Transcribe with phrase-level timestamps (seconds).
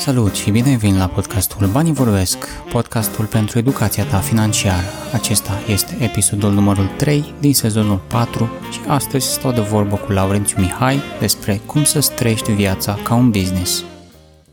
[0.00, 4.86] Salut și bine ai venit la podcastul Banii Vorbesc, podcastul pentru educația ta financiară.
[5.12, 10.60] Acesta este episodul numărul 3 din sezonul 4 și astăzi stau de vorbă cu Laurențiu
[10.60, 13.84] Mihai despre cum să trăiești viața ca un business.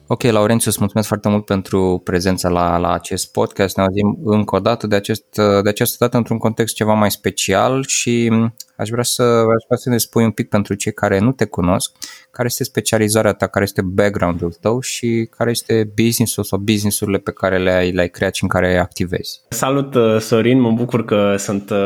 [0.09, 3.77] Ok, Laurențiu, îți mulțumesc foarte mult pentru prezența la, la acest podcast.
[3.77, 5.25] Ne auzim încă o dată de, acest,
[5.63, 8.31] de această dată într-un context ceva mai special și
[8.77, 11.45] aș vrea să, aș vrea să ne spui un pic pentru cei care nu te
[11.45, 11.91] cunosc,
[12.31, 17.31] care este specializarea ta, care este background-ul tău și care este business-ul sau business-urile pe
[17.31, 19.41] care le-ai, le-ai creat și în care activezi.
[19.49, 21.77] Salut, uh, Sorin, mă bucur că sunt uh,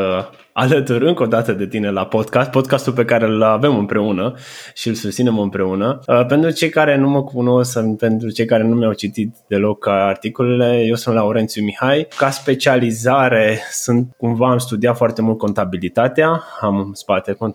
[0.52, 4.34] alături încă o dată de tine la podcast, podcastul pe care îl avem împreună
[4.74, 6.00] și îl susținem împreună.
[6.06, 10.84] Uh, pentru cei care nu mă cunosc, pentru cei care nu mi-au citit deloc articolele,
[10.86, 12.06] eu sunt Laurențiu Mihai.
[12.16, 17.52] Ca specializare sunt cumva am studiat foarte mult contabilitatea, am în spate uh,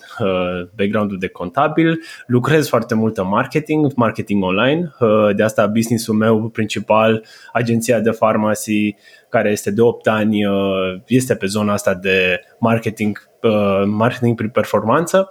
[0.76, 6.50] background-ul de contabil, lucrez foarte mult în marketing, marketing online, uh, de asta business-ul meu
[6.50, 8.96] principal, agenția de farmacie,
[9.30, 14.50] care este de 8 ani, uh, este pe zona asta de marketing, uh, marketing prin
[14.50, 15.30] performanță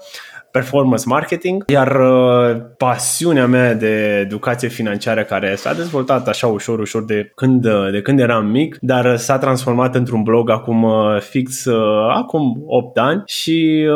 [0.56, 7.04] performance marketing, iar uh, pasiunea mea de educație financiară care s-a dezvoltat așa ușor, ușor
[7.04, 11.66] de când, uh, de când eram mic, dar s-a transformat într-un blog acum uh, fix
[12.14, 13.88] acum 8 ani și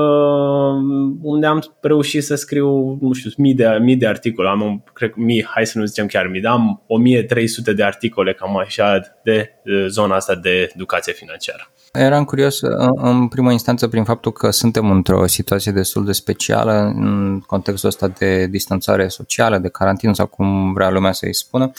[1.23, 5.45] unde am reușit să scriu, nu știu, mii de, mii de articole, am, cred, mii,
[5.45, 9.51] hai să nu zicem chiar mii, dar am 1300 de articole cam așa de
[9.87, 11.71] zona asta de educație financiară.
[11.93, 12.61] Eram curios
[12.95, 18.09] în prima instanță prin faptul că suntem într-o situație destul de specială în contextul ăsta
[18.09, 21.73] de distanțare socială, de carantină sau cum vrea lumea să-i spună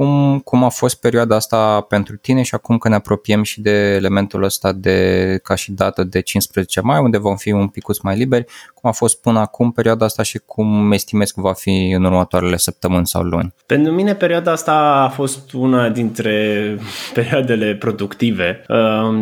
[0.00, 3.70] cum, cum a fost perioada asta pentru tine și acum că ne apropiem și de
[3.70, 8.16] elementul ăsta de ca și dată de 15 mai, unde vom fi un pic mai
[8.16, 12.04] liberi, cum a fost până acum perioada asta și cum estimezi că va fi în
[12.04, 13.54] următoarele săptămâni sau luni?
[13.66, 16.76] Pentru mine perioada asta a fost una dintre
[17.14, 18.64] perioadele productive.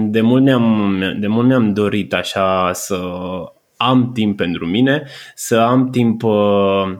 [0.00, 3.00] De mult ne-am, de mult ne-am dorit așa să
[3.76, 5.02] am timp pentru mine,
[5.34, 6.98] să am timp uh, Uh,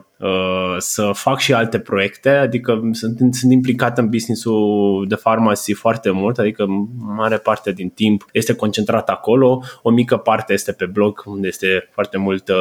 [0.77, 6.39] să fac și alte proiecte, adică sunt, sunt implicat în businessul de farmacie foarte mult,
[6.39, 6.65] adică
[6.97, 11.89] mare parte din timp este concentrat acolo, o mică parte este pe blog unde este
[11.91, 12.55] foarte mult uh,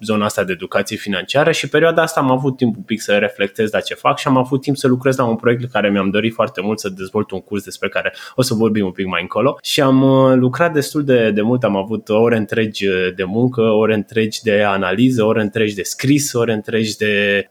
[0.00, 3.70] zona asta de educație financiară și perioada asta am avut timp un pic să reflectez
[3.70, 6.34] la ce fac și am avut timp să lucrez la un proiect care mi-am dorit
[6.34, 9.58] foarte mult să dezvolt un curs despre care o să vorbim un pic mai încolo.
[9.62, 12.86] Și am uh, lucrat destul de, de mult, am avut ore întregi
[13.16, 17.01] de muncă, ore întregi de analiză, ore întregi de scris, ore întregi de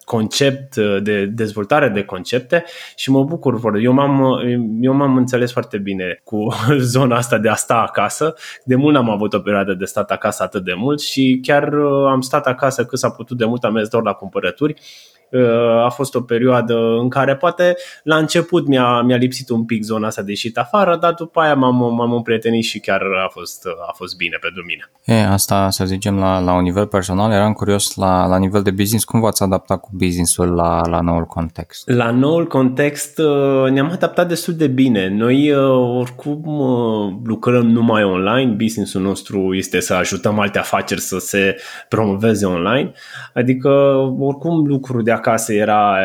[0.06, 2.64] concept, de dezvoltare de concepte
[2.96, 3.76] și mă bucur.
[3.82, 4.42] Eu m-am,
[4.82, 6.48] eu m-am înțeles foarte bine cu
[6.78, 8.36] zona asta de a sta acasă.
[8.64, 12.08] De mult n-am avut o perioadă de stat acasă atât de mult și chiar uh,
[12.10, 14.76] am stat acasă cât s-a putut de mult, am mers doar la cumpărături
[15.86, 20.08] a fost o perioadă în care poate la început mi-a, mi-a lipsit un pic zona
[20.08, 23.94] asta de ieșit afară, dar după aia m-am, m-am împrietenit și chiar a fost, a
[23.96, 24.92] fost bine pentru mine.
[25.04, 28.72] E, asta să zicem la, la un nivel personal, eram curios la, la nivel de
[28.72, 31.90] business, cum v-ați adaptat cu businessul la, la noul context?
[31.90, 35.10] La noul context uh, ne-am adaptat destul de bine.
[35.10, 41.18] Noi uh, oricum uh, lucrăm numai online, businessul nostru este să ajutăm alte afaceri să
[41.20, 41.56] se
[41.90, 42.92] promoveze online,
[43.34, 43.70] adică
[44.20, 45.98] oricum lucruri de acasă era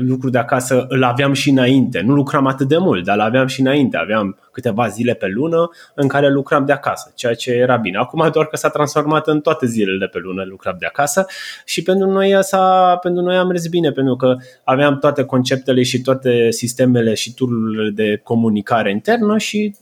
[0.00, 2.00] lucru de acasă, îl aveam și înainte.
[2.00, 3.96] Nu lucram atât de mult, dar îl aveam și înainte.
[3.96, 7.98] Aveam câteva zile pe lună în care lucram de acasă, ceea ce era bine.
[7.98, 11.26] Acum doar că s-a transformat în toate zilele pe lună lucram de acasă
[11.64, 16.00] și pentru noi, s-a, pentru noi am mers bine, pentru că aveam toate conceptele și
[16.00, 19.74] toate sistemele și tururile de comunicare internă și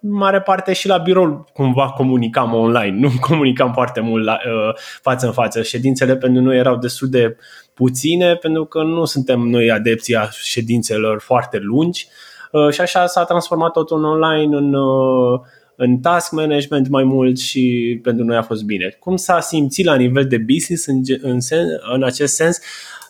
[0.00, 5.26] mare parte și la birou cumva comunicam online, nu comunicam foarte mult la, uh, față
[5.26, 5.62] în față.
[5.62, 7.36] Ședințele pentru noi erau destul de
[7.80, 12.06] puține pentru că nu suntem noi adepții a ședințelor foarte lungi
[12.52, 15.40] uh, și așa s-a transformat totul în online, în, uh,
[15.76, 18.96] în task management mai mult și pentru noi a fost bine.
[18.98, 22.58] Cum s-a simțit la nivel de business în, în, sen, în acest sens?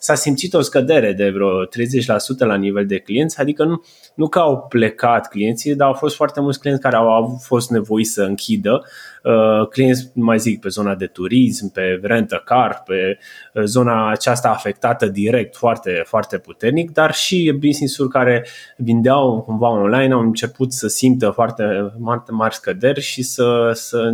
[0.01, 1.69] S-a simțit o scădere de vreo 30%
[2.39, 3.83] la nivel de clienți, adică nu,
[4.15, 8.11] nu că au plecat clienții, dar au fost foarte mulți clienți care au fost nevoiți
[8.11, 8.83] să închidă
[9.23, 13.19] Uh, clienți, nu mai zic, pe zona de turism, pe rent a car, pe
[13.55, 18.47] uh, zona aceasta afectată direct foarte, foarte puternic, dar și business-uri care
[18.77, 24.11] vindeau cumva online au început să simtă foarte mari, mari scăderi și să, să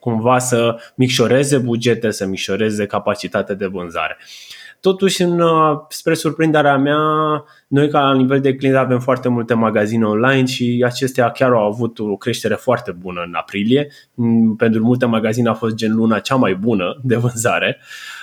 [0.00, 4.16] cumva să micșoreze bugete, să micșoreze capacitatea de vânzare.
[4.80, 6.98] Totuși, în, uh, spre surprinderea mea,
[7.68, 11.66] noi ca la nivel de client avem foarte multe magazine online și acestea chiar au
[11.66, 13.88] avut o creștere foarte bună în aprilie.
[14.14, 17.78] Mm, pentru multe magazine a fost gen luna cea mai bună de vânzare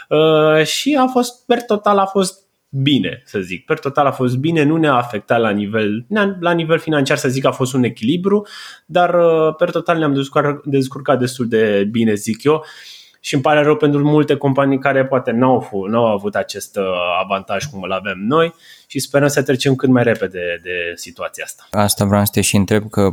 [0.10, 3.66] uh, și a fost, per total, a fost bine, să zic.
[3.66, 6.06] Per total a fost bine, nu ne-a afectat la nivel,
[6.40, 8.48] la nivel financiar, să zic, a fost un echilibru,
[8.86, 12.66] dar uh, per total ne-am descurcat, descurcat destul de bine, zic eu
[13.28, 16.84] și îmi pare rău pentru multe companii care poate n-au, n-au avut acest uh,
[17.24, 18.54] avantaj cum îl avem noi
[18.88, 21.68] și sperăm să trecem cât mai repede de situația asta.
[21.72, 23.10] Asta vreau să te și întreb că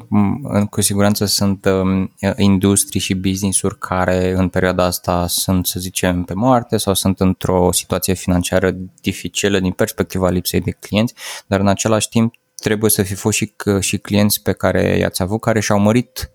[0.70, 6.34] cu siguranță sunt um, industrii și business-uri care în perioada asta sunt, să zicem, pe
[6.34, 8.70] moarte sau sunt într-o situație financiară
[9.00, 11.14] dificilă din perspectiva lipsei de clienți,
[11.46, 15.40] dar în același timp trebuie să fi fost și, și clienți pe care i-ați avut
[15.40, 16.33] care și-au mărit Uh,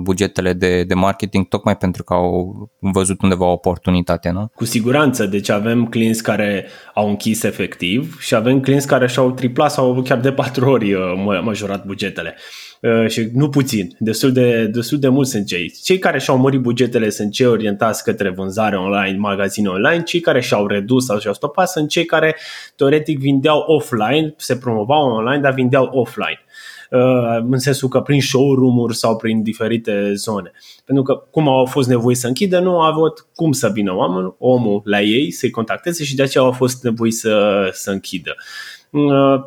[0.00, 4.50] bugetele de, de marketing tocmai pentru că au văzut undeva o oportunitate, nu?
[4.54, 9.70] Cu siguranță, deci avem clienți care au închis efectiv și avem clienți care și-au triplat
[9.70, 12.34] sau chiar de patru ori uh, majorat bugetele.
[12.80, 15.72] Uh, și nu puțin, destul de, destul de mulți sunt cei.
[15.82, 20.40] Cei care și-au mărit bugetele sunt cei orientați către vânzare online, magazine online, cei care
[20.40, 22.36] și-au redus sau și-au stopat sunt cei care
[22.76, 26.40] teoretic vindeau offline, se promovau online, dar vindeau offline.
[26.90, 30.50] Uh, în sensul că prin showroom-uri sau prin diferite zone.
[30.84, 34.34] Pentru că cum au fost nevoi să închidă, nu au avut cum să vină oameni,
[34.38, 38.34] omul la ei, să-i contacteze și de aceea au fost nevoi să, să închidă.
[38.90, 39.40] Uh,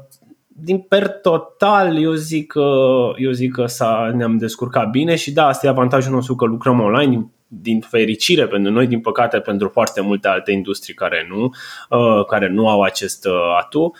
[0.47, 2.69] din per total, eu zic că,
[3.17, 6.79] eu zic că s-a, ne-am descurcat bine și da, asta e avantajul nostru că lucrăm
[6.79, 11.43] online, din fericire pentru noi, din păcate pentru foarte multe alte industrii care nu,
[11.89, 13.27] uh, care nu au acest
[13.59, 13.79] atu.
[13.79, 13.91] Uh,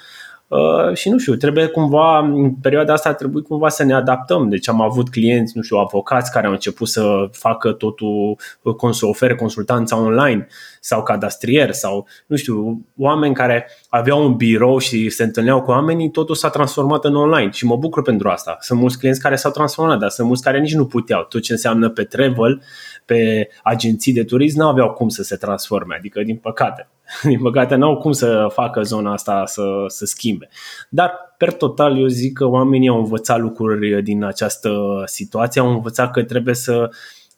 [0.93, 4.49] și nu știu, trebuie cumva, în perioada asta trebuie cumva să ne adaptăm.
[4.49, 9.05] Deci am avut clienți, nu știu, avocați care au început să facă totul, uh, să
[9.05, 10.47] ofere consultanța online
[10.79, 16.11] sau cadastrier sau, nu știu, oameni care aveau un birou și se întâlneau cu oamenii,
[16.11, 18.57] totul s-a transformat în online și mă bucur pentru asta.
[18.59, 21.23] Sunt mulți clienți care s-au transformat, dar sunt mulți care nici nu puteau.
[21.23, 22.61] Tot ce înseamnă pe travel,
[23.05, 26.89] pe agenții de turism, nu aveau cum să se transforme, adică din păcate.
[27.23, 30.49] Din păcate n-au cum să facă zona asta să, să schimbe.
[30.89, 34.71] Dar, per total, eu zic că oamenii au învățat lucruri din această
[35.05, 36.89] situație, au învățat că trebuie să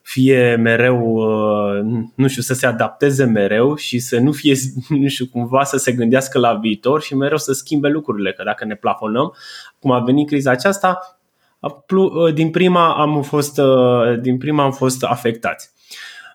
[0.03, 4.55] fie mereu, uh, nu știu, să se adapteze mereu și să nu fie,
[4.89, 8.65] nu știu, cumva să se gândească la viitor și mereu să schimbe lucrurile, că dacă
[8.65, 9.33] ne plafonăm,
[9.79, 11.17] cum a venit criza aceasta,
[11.59, 15.72] uh, din prima am fost, uh, din prima am fost afectați.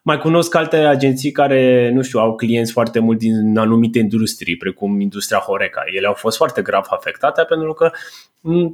[0.03, 5.01] Mai cunosc alte agenții care, nu știu, au clienți foarte mult din anumite industrii, precum
[5.01, 5.83] industria Horeca.
[5.95, 7.91] Ele au fost foarte grav afectate pentru că,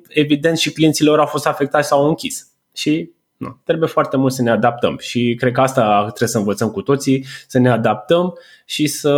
[0.09, 2.49] evident, și clienții lor au fost afectați sau au închis.
[2.75, 6.71] Și nu, trebuie foarte mult să ne adaptăm și cred că asta trebuie să învățăm
[6.71, 9.13] cu toții, să ne adaptăm și să,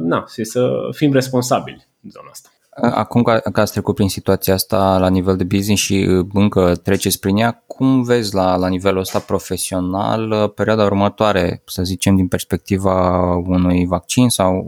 [0.00, 2.48] na, și să fim responsabili în zona asta.
[2.80, 6.74] Acum că, că ați trecut prin situația asta la nivel de business și uh, încă
[6.74, 12.16] treceți prin ea, cum vezi la, la nivelul ăsta profesional uh, perioada următoare, să zicem
[12.16, 14.66] din perspectiva unui vaccin sau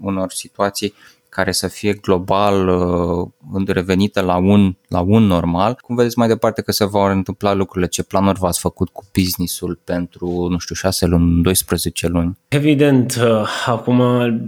[0.00, 0.94] unor situații
[1.34, 5.78] care să fie global uh, revenită la un, la un normal.
[5.80, 7.90] Cum vedeți mai departe că se vor întâmpla lucrurile?
[7.90, 12.38] Ce planuri v-ați făcut cu businessul pentru, nu știu, 6 luni, 12 luni?
[12.48, 14.02] Evident, uh, acum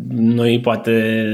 [0.08, 1.24] noi poate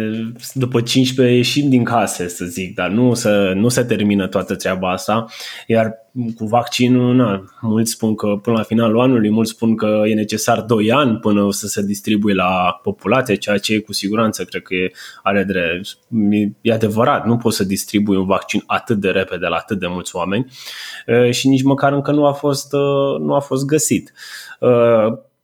[0.53, 4.93] după 15 ieșim din case, să zic, dar nu, să, nu se termină toată treaba
[4.93, 5.25] asta,
[5.67, 5.95] iar
[6.37, 10.61] cu vaccinul, na, mulți spun că până la finalul anului, mulți spun că e necesar
[10.61, 14.75] 2 ani până să se distribuie la populație, ceea ce cu siguranță cred că
[15.23, 15.99] are drept.
[16.61, 20.17] E adevărat, nu poți să distribui un vaccin atât de repede la atât de mulți
[20.17, 20.47] oameni
[21.31, 22.73] și nici măcar încă nu a fost,
[23.21, 24.13] nu a fost găsit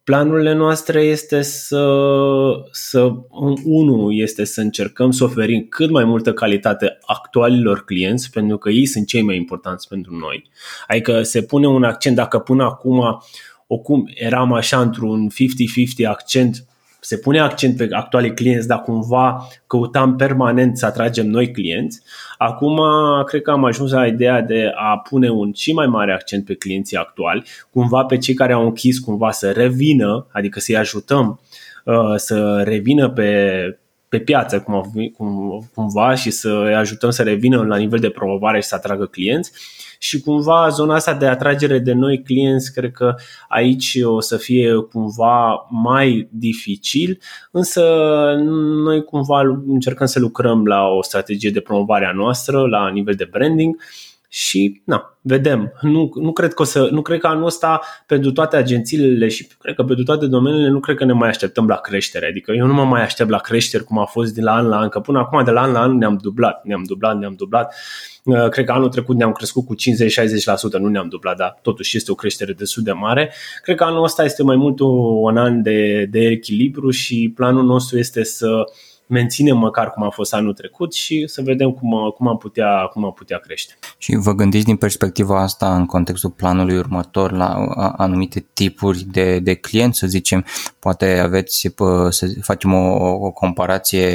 [0.06, 1.84] planurile noastre este să,
[2.70, 3.12] să
[3.64, 8.86] unul este să încercăm să oferim cât mai multă calitate actualilor clienți, pentru că ei
[8.86, 10.50] sunt cei mai importanți pentru noi.
[10.86, 13.22] Adică se pune un accent, dacă până acum
[13.66, 15.28] oricum eram așa într-un
[16.02, 16.64] 50-50 accent
[17.06, 22.02] se pune accent pe actualii clienți, dar cumva căutam permanent să atragem noi clienți.
[22.38, 22.80] Acum
[23.26, 26.54] cred că am ajuns la ideea de a pune un și mai mare accent pe
[26.54, 31.40] clienții actuali, cumva pe cei care au închis cumva să revină, adică să-i ajutăm
[31.84, 37.64] uh, să revină pe, pe piață cum, cum, cumva și să îi ajutăm să revină
[37.64, 39.52] la nivel de promovare și să atragă clienți
[39.98, 43.14] și cumva zona asta de atragere de noi clienți, cred că
[43.48, 47.18] aici o să fie cumva mai dificil,
[47.50, 47.82] însă
[48.84, 53.28] noi cumva încercăm să lucrăm la o strategie de promovare a noastră, la nivel de
[53.30, 53.76] branding
[54.36, 55.72] și na, vedem.
[55.80, 59.46] Nu, nu, cred că o să, nu cred că anul ăsta pentru toate agențiile și
[59.58, 62.26] cred că pentru toate domeniile nu cred că ne mai așteptăm la creștere.
[62.26, 64.78] Adică eu nu mă mai aștept la creștere cum a fost de la an la
[64.78, 67.74] an, că până acum de la an la an ne-am dublat, ne-am dublat, ne-am dublat.
[68.24, 72.10] Uh, cred că anul trecut ne-am crescut cu 50-60%, nu ne-am dublat, dar totuși este
[72.10, 73.32] o creștere destul de mare.
[73.62, 77.98] Cred că anul ăsta este mai mult un an de, de echilibru și planul nostru
[77.98, 78.64] este să
[79.06, 83.04] menținem măcar cum a fost anul trecut și să vedem cum, cum, am, putea, cum
[83.04, 83.74] am putea crește.
[83.98, 87.54] Și vă gândiți din perspectiva asta în contextul planului următor la
[87.96, 90.44] anumite tipuri de, de clienți, să zicem,
[90.78, 91.72] poate aveți,
[92.08, 92.96] să facem o,
[93.26, 94.06] o comparație,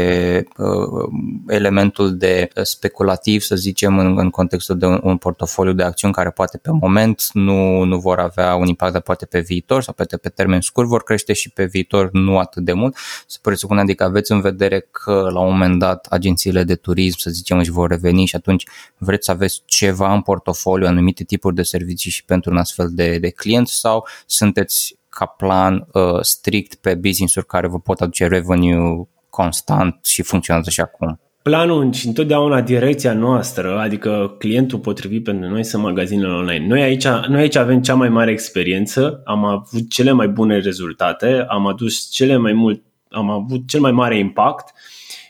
[1.48, 6.30] elementul de speculativ, să zicem, în, în contextul de un, un portofoliu de acțiuni care
[6.30, 10.18] poate pe moment nu, nu vor avea un impact, dar poate pe viitor sau poate
[10.18, 12.96] pe termen scurt vor crește și pe viitor nu atât de mult.
[13.28, 17.30] Să presupune, adică aveți în vedere că la un moment dat agențiile de turism, să
[17.30, 18.66] zicem, își vor reveni și atunci
[18.98, 23.18] vreți să aveți ceva în portofoliu, anumite tipuri de servicii și pentru un astfel de,
[23.18, 29.08] de client sau sunteți ca plan uh, strict pe business-uri care vă pot aduce revenue
[29.30, 31.20] constant și funcționează și acum?
[31.42, 36.68] Planul și întotdeauna direcția noastră, adică clientul potrivit pentru noi sunt magazinele online.
[36.68, 41.46] Noi aici, noi aici avem cea mai mare experiență, am avut cele mai bune rezultate,
[41.48, 44.74] am adus cele mai mult, am avut cel mai mare impact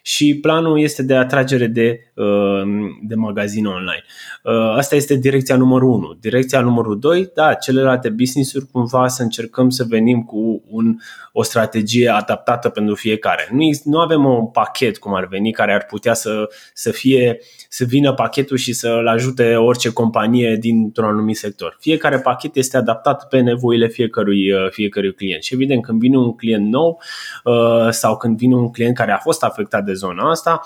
[0.01, 2.61] și planul este de atragere de, uh,
[3.01, 4.03] de magazine online.
[4.43, 6.17] Uh, asta este direcția numărul 1.
[6.19, 10.95] Direcția numărul 2, da, celelalte business-uri cumva să încercăm să venim cu un,
[11.31, 13.47] o strategie adaptată pentru fiecare.
[13.51, 17.83] Nu, nu avem un pachet cum ar veni care ar putea să, să fie să
[17.83, 21.77] vină pachetul și să-l ajute orice companie dintr-un anumit sector.
[21.79, 25.43] Fiecare pachet este adaptat pe nevoile fiecărui, uh, fiecărui client.
[25.43, 27.01] Și evident, când vine un client nou
[27.89, 30.61] sau când vine un client care a fost afectat de zona asta,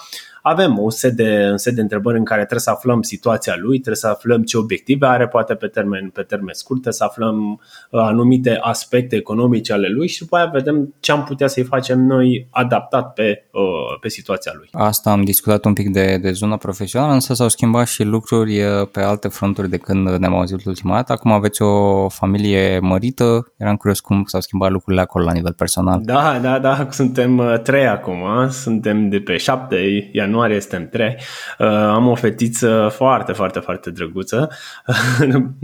[0.47, 3.73] avem un set, de, un set de întrebări în care trebuie să aflăm situația lui,
[3.73, 7.51] trebuie să aflăm ce obiective are, poate pe termen, pe termen scurt, trebuie să aflăm
[7.51, 11.99] uh, anumite aspecte economice ale lui și după aia vedem ce am putea să-i facem
[11.99, 14.69] noi adaptat pe, uh, pe situația lui.
[14.71, 18.87] Asta am discutat un pic de, de zona profesională, însă s-au schimbat și lucruri uh,
[18.91, 21.11] pe alte fronturi de când ne-am auzit ultima dată.
[21.11, 26.01] Acum aveți o familie mărită, eram curios cum s-au schimbat lucrurile acolo la nivel personal.
[26.03, 31.15] Da, da, da, suntem trei acum, suntem de pe 7 ianuarie ianuarie suntem trei.
[31.59, 34.49] Uh, am o fetiță foarte, foarte, foarte drăguță.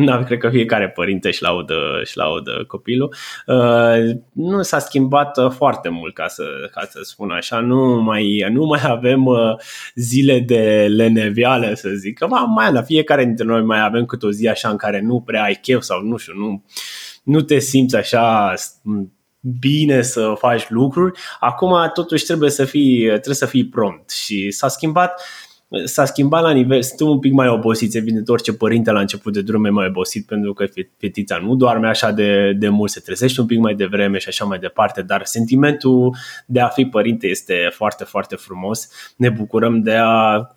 [0.04, 3.16] Uh, cred că fiecare părinte își laudă, își laudă copilul.
[3.46, 7.60] Uh, nu s-a schimbat uh, foarte mult, ca să, ca să spun așa.
[7.60, 9.56] Nu mai, nu mai avem uh,
[9.96, 12.18] zile de lenevială, să zic.
[12.18, 15.22] Că mai la fiecare dintre noi mai avem câte o zi așa în care nu
[15.22, 16.64] prea ai chef sau nu știu, nu,
[17.24, 18.54] nu te simți așa
[19.60, 24.68] bine să faci lucruri, acum totuși trebuie să fii, trebuie să fii prompt și s-a
[24.68, 25.22] schimbat
[25.84, 29.42] s-a schimbat la nivel, sunt un pic mai obosit, evident orice părinte la început de
[29.42, 30.66] drum e mai obosit pentru că
[30.98, 34.46] fetița nu doarme așa de, de mult, se trezește un pic mai devreme și așa
[34.46, 38.90] mai departe, dar sentimentul de a fi părinte este foarte, foarte frumos.
[39.16, 40.48] Ne bucurăm de, a,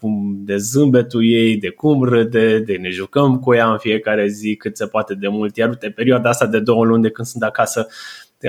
[0.44, 4.76] de zâmbetul ei, de cum râde, de ne jucăm cu ea în fiecare zi cât
[4.76, 7.86] se poate de mult, iar uite, perioada asta de două luni de când sunt acasă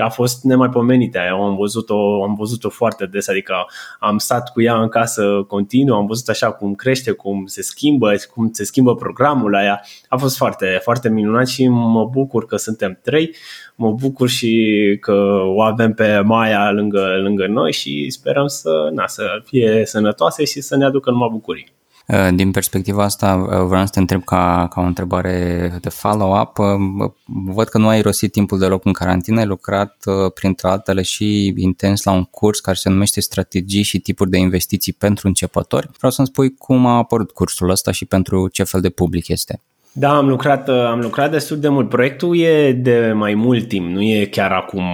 [0.00, 1.18] a fost nemaipomenită.
[1.28, 3.54] Eu am văzut-o, am văzut-o foarte des, adică
[4.00, 8.12] am stat cu ea în casă continuu, am văzut așa cum crește, cum se schimbă,
[8.34, 9.80] cum se schimbă programul la ea.
[10.08, 13.34] A fost foarte, foarte minunat și mă bucur că suntem trei,
[13.74, 19.06] mă bucur și că o avem pe Maia lângă, lângă noi și sperăm să, na,
[19.06, 21.74] să fie sănătoase și să ne aducă numai bucurii.
[22.08, 26.58] Uh, din perspectiva asta, uh, vreau să te întreb ca, ca o întrebare de follow-up.
[26.58, 31.54] Uh, văd că nu ai rosit timpul deloc în carantină, ai lucrat printre altele și
[31.56, 35.88] intens la un curs care se numește Strategii și tipuri de investiții pentru începători.
[35.96, 39.62] Vreau să-mi spui cum a apărut cursul ăsta și pentru ce fel de public este.
[39.92, 41.88] Da, am lucrat, am lucrat destul de mult.
[41.88, 44.84] Proiectul e de mai mult timp, nu e chiar acum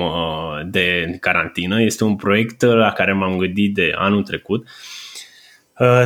[0.70, 1.82] de carantină.
[1.82, 5.01] Este un proiect la care m-am gândit de anul trecut Uh,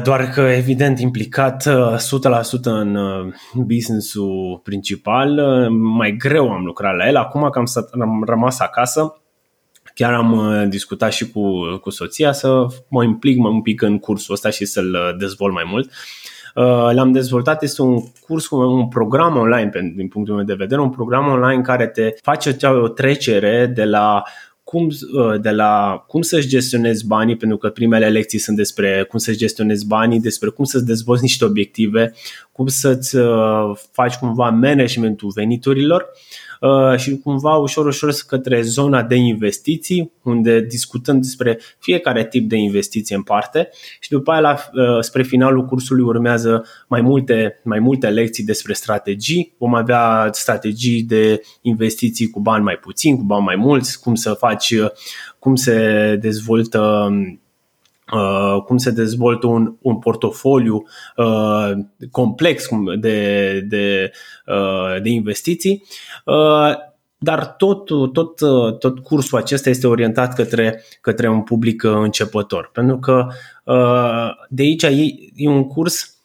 [0.02, 5.40] doar că, evident, implicat 100% uh, în uh, business-ul principal,
[5.70, 7.16] mai greu am lucrat la el.
[7.16, 7.66] Acum că am,
[8.00, 9.20] am rămas acasă,
[9.94, 14.50] chiar am discutat și cu, cu soția să mă implic un pic în cursul ăsta
[14.50, 15.90] și să-l dezvolt mai mult.
[16.92, 21.26] L-am dezvoltat, este un curs, un program online, din punctul meu de vedere, un program
[21.26, 24.22] online care te face o trecere de la
[24.68, 29.18] cum, uh, de la cum să-și gestionezi banii, pentru că primele lecții sunt despre cum
[29.18, 32.14] să-și gestionezi banii, despre cum să-ți dezvolți niște obiective,
[32.52, 36.00] cum să-ți uh, faci cumva managementul veniturilor.
[36.02, 36.45] Uh,
[36.96, 43.16] și cumva ușor, ușor către zona de investiții, unde discutăm despre fiecare tip de investiție
[43.16, 43.68] în parte
[44.00, 48.72] și după aia la, uh, spre finalul cursului urmează mai multe, mai multe lecții despre
[48.72, 49.54] strategii.
[49.58, 54.32] Vom avea strategii de investiții cu bani mai puțini, cu bani mai mulți, cum să
[54.32, 54.74] faci,
[55.38, 57.08] cum se dezvoltă
[58.12, 60.84] Uh, cum se dezvoltă un, un portofoliu
[61.16, 61.70] uh,
[62.10, 64.10] complex de, de,
[64.46, 65.84] uh, de investiții.
[66.24, 66.74] Uh,
[67.18, 68.36] dar tot, tot,
[68.78, 72.70] tot cursul acesta este orientat către, către un public începător.
[72.72, 73.26] Pentru că
[74.48, 76.16] de aici e, e un curs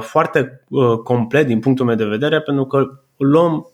[0.00, 0.64] foarte
[1.04, 3.70] complet din punctul meu de vedere, pentru că luăm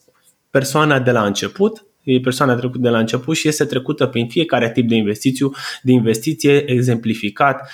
[0.50, 4.70] persoana de la început, e persoana trecută de la început și este trecută prin fiecare
[4.70, 7.70] tip de investițiu, de investiție exemplificat,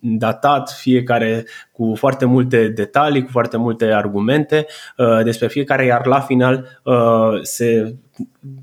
[0.00, 4.66] datat, fiecare cu foarte multe detalii, cu foarte multe argumente
[4.96, 7.94] uh, despre fiecare, iar la final uh, se,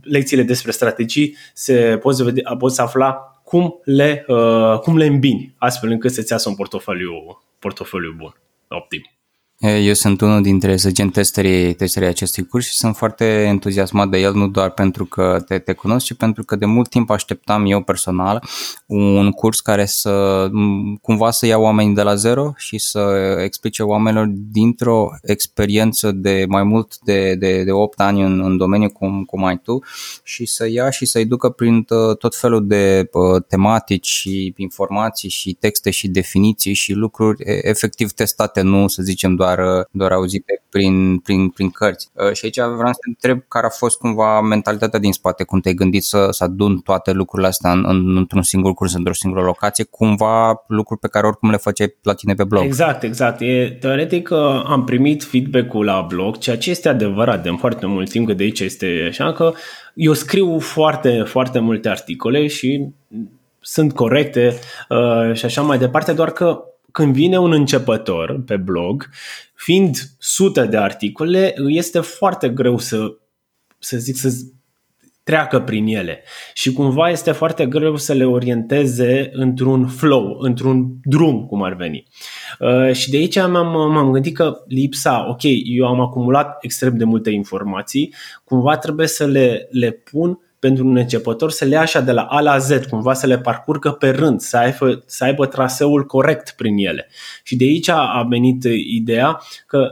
[0.01, 5.89] lecțiile despre strategii se poți, vede, poți afla cum le, uh, cum le îmbini, astfel
[5.89, 7.11] încât să-ți iasă un portofoliu,
[7.59, 8.35] portofoliu bun,
[8.67, 9.16] optim.
[9.59, 14.33] Eu sunt unul dintre săgeni testerii, testerii acestui curs și sunt foarte entuziasmat de el,
[14.33, 17.81] nu doar pentru că te, te cunosc, ci pentru că de mult timp așteptam eu
[17.81, 18.43] personal
[18.85, 20.47] un curs care să
[21.01, 22.99] cumva să ia oamenii de la zero și să
[23.43, 28.89] explice oamenilor dintr-o experiență de mai mult de, de, de 8 ani în, în domeniu
[28.89, 29.79] cum, cum ai tu
[30.23, 31.83] și să ia și să-i ducă prin
[32.19, 33.09] tot felul de
[33.47, 39.46] tematici și informații și texte și definiții și lucruri efectiv testate, nu să zicem doar
[39.55, 42.09] doar, doar auzite prin, prin, prin cărți.
[42.13, 45.59] Uh, și aici vreau să te întreb care a fost cumva mentalitatea din spate, cum
[45.59, 49.43] te-ai gândit să, să adun toate lucrurile astea în, în, într-un singur curs, într-o singură
[49.43, 52.63] locație, cumva lucruri pe care oricum le făceai la tine pe blog.
[52.63, 53.41] Exact, exact.
[53.41, 58.09] E, teoretic uh, am primit feedback-ul la blog, ceea ce este adevărat de foarte mult
[58.09, 59.53] timp, că de aici este așa că
[59.93, 62.87] eu scriu foarte, foarte multe articole și
[63.59, 66.63] sunt corecte uh, și așa mai departe, doar că
[66.97, 69.09] când vine un începător pe blog,
[69.55, 73.17] fiind sute de articole, este foarte greu să,
[73.79, 74.29] să zic, să
[75.23, 76.23] treacă prin ele
[76.53, 82.07] și cumva este foarte greu să le orienteze într-un flow, într-un drum, cum ar veni.
[82.59, 87.03] Uh, și de aici m-am, m-am gândit că lipsa, ok, eu am acumulat extrem de
[87.03, 88.13] multe informații,
[88.43, 92.21] cumva trebuie să le, le pun pentru un începător să le ia așa de la
[92.21, 96.53] A la Z, cumva să le parcurgă pe rând, să aibă, să aibă traseul corect
[96.57, 97.09] prin ele.
[97.43, 99.89] Și de aici a venit ideea că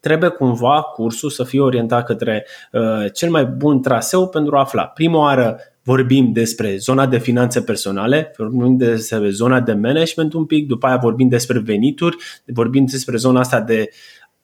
[0.00, 4.84] trebuie cumva cursul să fie orientat către uh, cel mai bun traseu pentru a afla.
[4.84, 10.66] Prima oară vorbim despre zona de finanțe personale, vorbim despre zona de management un pic,
[10.66, 13.90] după aia vorbim despre venituri, vorbim despre zona asta de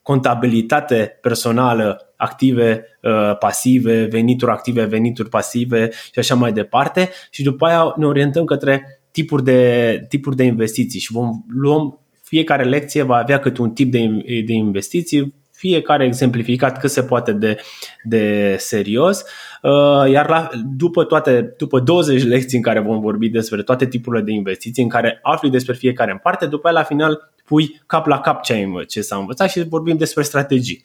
[0.06, 7.10] contabilitate personală, active, uh, pasive, venituri active, venituri pasive și așa mai departe.
[7.30, 12.64] Și după aia ne orientăm către tipuri de, tipuri de investiții și vom luăm fiecare
[12.64, 14.06] lecție va avea câte un tip de,
[14.46, 17.56] de investiții, fiecare exemplificat cât se poate de,
[18.02, 19.24] de serios,
[19.62, 24.22] uh, iar la, după, toate, după 20 lecții în care vom vorbi despre toate tipurile
[24.22, 28.06] de investiții, în care afli despre fiecare în parte, după aia la final pui cap
[28.06, 30.84] la cap ce, ai, ce s-a învățat și vorbim despre strategii.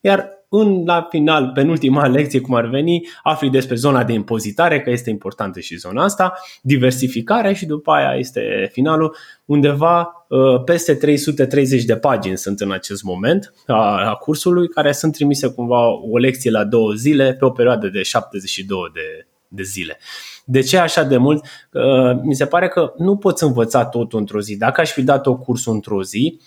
[0.00, 4.90] Iar în, la final, penultima lecție, cum ar veni, afli despre zona de impozitare, că
[4.90, 11.84] este importantă și zona asta, diversificare și după aia este finalul, undeva uh, peste 330
[11.84, 16.50] de pagini sunt în acest moment a, a cursului, care sunt trimise cumva o lecție
[16.50, 19.98] la două zile pe o perioadă de 72 de, de zile.
[20.44, 21.44] De ce așa de mult?
[21.72, 24.56] Uh, mi se pare că nu poți învăța totul într-o zi.
[24.56, 26.44] Dacă aș fi dat o cursul într-o zi, uh,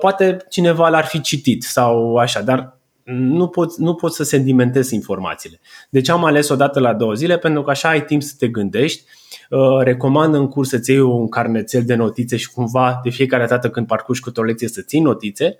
[0.00, 2.78] poate cineva l-ar fi citit sau așa, dar
[3.12, 5.60] nu poți, nu poți să sedimentezi informațiile.
[5.90, 8.48] Deci am ales o dată la două zile pentru că așa ai timp să te
[8.48, 9.02] gândești.
[9.50, 13.70] Uh, recomand în curs să-ți iei un carnețel de notițe și cumva de fiecare dată
[13.70, 15.56] când parcurgi cu o lecție să ții notițe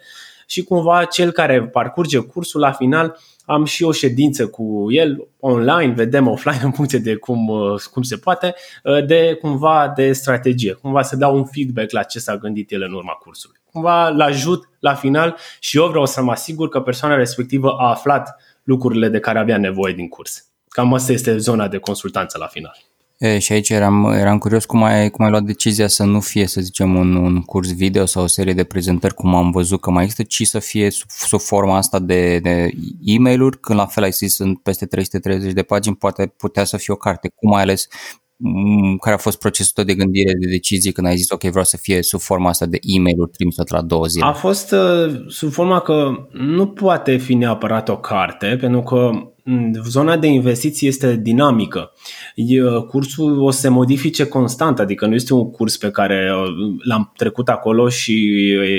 [0.46, 5.92] și cumva cel care parcurge cursul la final am și o ședință cu el online,
[5.92, 10.72] vedem offline în funcție de cum, uh, cum se poate, uh, de cumva de strategie,
[10.72, 13.57] cumva să dau un feedback la ce s-a gândit el în urma cursului.
[13.72, 17.88] Cumva l ajut la final și eu vreau să mă asigur că persoana respectivă a
[17.88, 20.44] aflat lucrurile de care avea nevoie din curs.
[20.68, 22.76] Cam asta este zona de consultanță la final.
[23.18, 26.46] E, și aici eram, eram curios cum ai, cum ai luat decizia să nu fie,
[26.46, 29.90] să zicem, un, un curs video sau o serie de prezentări cum am văzut că
[29.90, 32.70] mai există, ci să fie sub, sub forma asta de, de
[33.04, 36.94] e-mail-uri, când la fel ai zis sunt peste 330 de pagini, poate putea să fie
[36.94, 37.30] o carte.
[37.34, 37.88] Cum ai ales
[39.00, 41.76] care a fost procesul tău de gândire, de decizie când ai zis ok, vreau să
[41.76, 44.24] fie sub forma asta de e-mail-uri trimise la două zile?
[44.24, 49.10] A fost uh, sub forma că nu poate fi neapărat o carte, pentru că
[49.44, 51.92] mm, zona de investiții este dinamică.
[52.88, 57.12] Cursul o să se modifice constant, adică nu este un curs pe care uh, l-am
[57.16, 58.36] trecut acolo și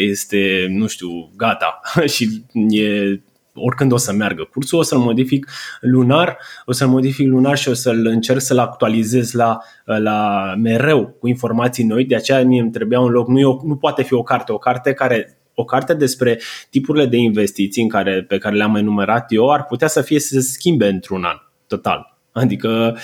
[0.10, 1.80] este, nu știu, gata
[2.14, 3.22] și e
[3.54, 7.74] oricând o să meargă cursul, o să-l modific lunar, o să-l modific lunar și o
[7.74, 13.00] să-l încerc să-l actualizez la, la mereu cu informații noi, de aceea mie îmi trebuia
[13.00, 15.94] un loc, nu, e o, nu poate fi o carte, o carte care o carte
[15.94, 20.20] despre tipurile de investiții în care, pe care le-am enumerat eu ar putea să fie
[20.20, 21.36] să se schimbe într-un an,
[21.68, 22.19] total.
[22.32, 22.98] Adică,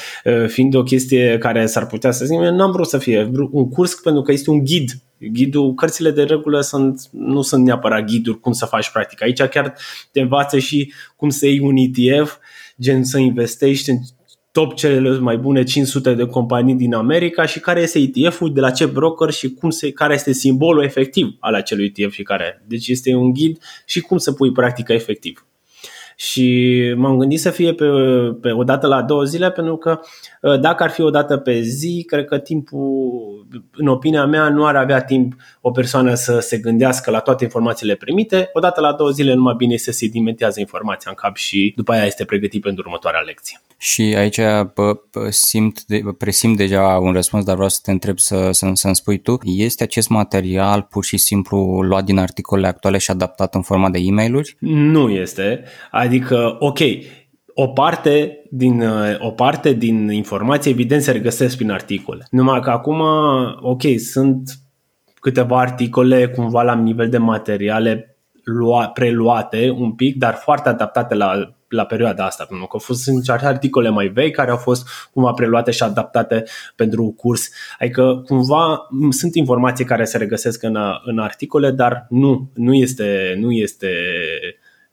[0.47, 4.21] fiind o chestie care s-ar putea să zic, n-am vrut să fie un curs pentru
[4.21, 4.91] că este un ghid.
[5.17, 9.21] Ghidul, cărțile de regulă sunt, nu sunt neapărat ghiduri cum să faci practic.
[9.21, 9.73] Aici chiar
[10.11, 12.37] te învață și cum să iei un ETF,
[12.81, 13.97] gen să investești în
[14.51, 18.71] top cele mai bune 500 de companii din America și care este ETF-ul, de la
[18.71, 22.63] ce broker și cum se, care este simbolul efectiv al acelui ETF și care.
[22.67, 25.45] Deci este un ghid și cum să pui practica efectiv
[26.15, 27.85] și m-am gândit să fie pe,
[28.41, 29.99] pe o dată la două zile pentru că
[30.43, 34.65] ă, dacă ar fi o dată pe zi, cred că timpul, în opinia mea, nu
[34.65, 38.49] ar avea timp o persoană să se gândească la toate informațiile primite.
[38.53, 41.91] O dată la două zile numai bine este să sedimentează informația în cap și după
[41.91, 43.59] aia este pregătit pentru următoarea lecție.
[43.77, 44.39] Și aici
[44.73, 44.99] bă,
[45.29, 49.17] simt, de, presimt deja un răspuns, dar vreau să te întreb să, să, să-mi spui
[49.17, 49.37] tu.
[49.43, 53.99] Este acest material pur și simplu luat din articolele actuale și adaptat în forma de
[54.01, 54.55] e-mailuri?
[54.59, 55.63] Nu este.
[56.05, 56.79] Adică, ok,
[57.53, 58.83] o parte din,
[59.19, 62.27] o parte din informații evident se regăsesc prin articole.
[62.29, 63.01] Numai că acum,
[63.59, 64.59] ok, sunt
[65.19, 71.55] câteva articole cumva la nivel de materiale lua, preluate un pic, dar foarte adaptate la,
[71.67, 75.31] la perioada asta, pentru că au fost sunt articole mai vechi care au fost cumva
[75.31, 76.43] preluate și adaptate
[76.75, 77.49] pentru curs.
[77.79, 83.51] Adică cumva sunt informații care se regăsesc în, în articole, dar nu, nu este, nu
[83.51, 83.89] este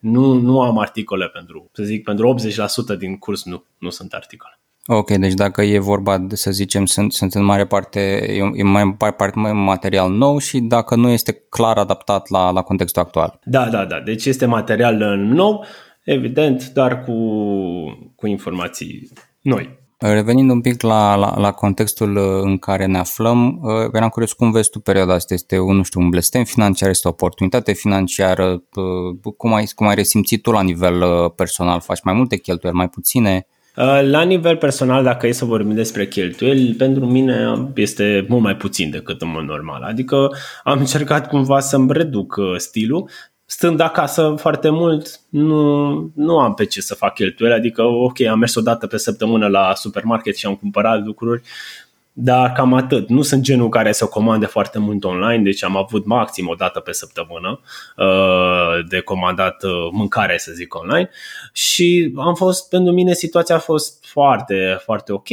[0.02, 2.34] nu, nu am articole pentru, să zic, pentru
[2.94, 4.60] 80% din curs nu, nu sunt articole.
[4.86, 8.00] Ok, deci dacă e vorba de, să zicem, sunt, sunt în mare parte,
[8.32, 12.62] e, e mai parte mai material nou și dacă nu este clar adaptat la, la
[12.62, 13.38] contextul actual.
[13.44, 15.64] Da, da, da, deci este material nou,
[16.04, 17.12] evident, dar cu,
[18.14, 19.08] cu informații
[19.40, 19.80] noi.
[20.04, 24.32] Revenind un pic la, la, la contextul uh, în care ne aflăm, uh, eram curios
[24.32, 25.34] cum vezi tu perioada asta?
[25.34, 28.62] Este un, nu știu, un blestem financiar, este o oportunitate financiară?
[28.74, 31.80] Uh, cum ai, cum ai resimțit tu la nivel personal?
[31.80, 33.46] Faci mai multe cheltuieli, mai puține?
[34.10, 38.90] La nivel personal, dacă e să vorbim despre cheltuieli, pentru mine este mult mai puțin
[38.90, 39.82] decât în mod normal.
[39.82, 40.30] Adică
[40.64, 43.08] am încercat cumva să-mi reduc stilul,
[43.52, 48.38] stând acasă foarte mult, nu, nu am pe ce să fac cheltuieli, adică ok, am
[48.38, 51.42] mers o dată pe săptămână la supermarket și am cumpărat lucruri,
[52.12, 53.08] dar cam atât.
[53.08, 56.80] Nu sunt genul care să comande foarte mult online, deci am avut maxim o dată
[56.80, 57.60] pe săptămână
[57.96, 61.10] uh, de comandat uh, mâncare, să zic, online
[61.52, 65.28] și am fost, pentru mine situația a fost foarte, foarte ok,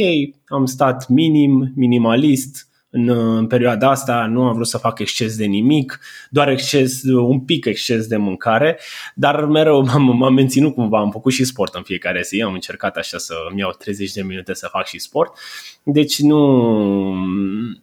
[0.46, 5.44] am stat minim, minimalist, în, în perioada asta nu am vrut să fac exces de
[5.44, 6.00] nimic,
[6.30, 8.78] doar exces, un pic exces de mâncare,
[9.14, 12.96] dar mereu m-am, m-am menținut cumva, am făcut și sport în fiecare zi, am încercat
[12.96, 15.38] așa să îmi iau 30 de minute să fac și sport,
[15.82, 17.14] deci nu,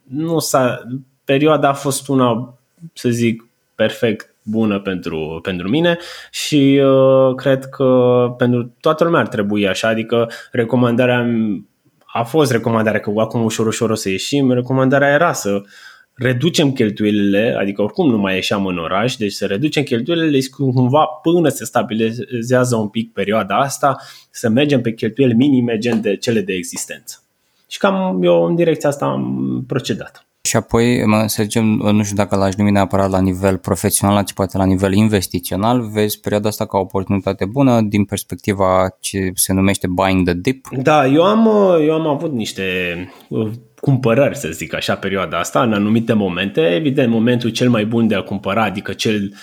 [0.03, 0.81] nu s-a,
[1.23, 2.57] perioada a fost una,
[2.93, 5.97] să zic, perfect bună pentru, pentru mine
[6.31, 7.85] și uh, cred că
[8.37, 11.27] pentru toată lumea ar trebui așa, adică recomandarea
[12.17, 15.61] a fost recomandarea că acum ușor, ușor o să ieșim, recomandarea era să
[16.13, 21.49] reducem cheltuielile, adică oricum nu mai ieșeam în oraș, deci să reducem cheltuielile cumva până
[21.49, 23.97] se stabilizează un pic perioada asta,
[24.29, 27.21] să mergem pe cheltuieli minime gen de cele de existență.
[27.67, 30.26] Și cam eu în direcția asta am procedat.
[30.47, 34.57] Și apoi, să zicem, nu știu dacă l-aș numi neapărat la nivel profesional, ci poate
[34.57, 39.87] la nivel investițional, vezi perioada asta ca o oportunitate bună din perspectiva ce se numește
[39.87, 40.67] buying the dip?
[40.71, 41.49] Da, eu am,
[41.81, 42.63] eu am avut niște
[43.29, 46.61] uh, cumpărări, să zic așa, perioada asta, în anumite momente.
[46.61, 49.33] Evident, momentul cel mai bun de a cumpăra, adică cel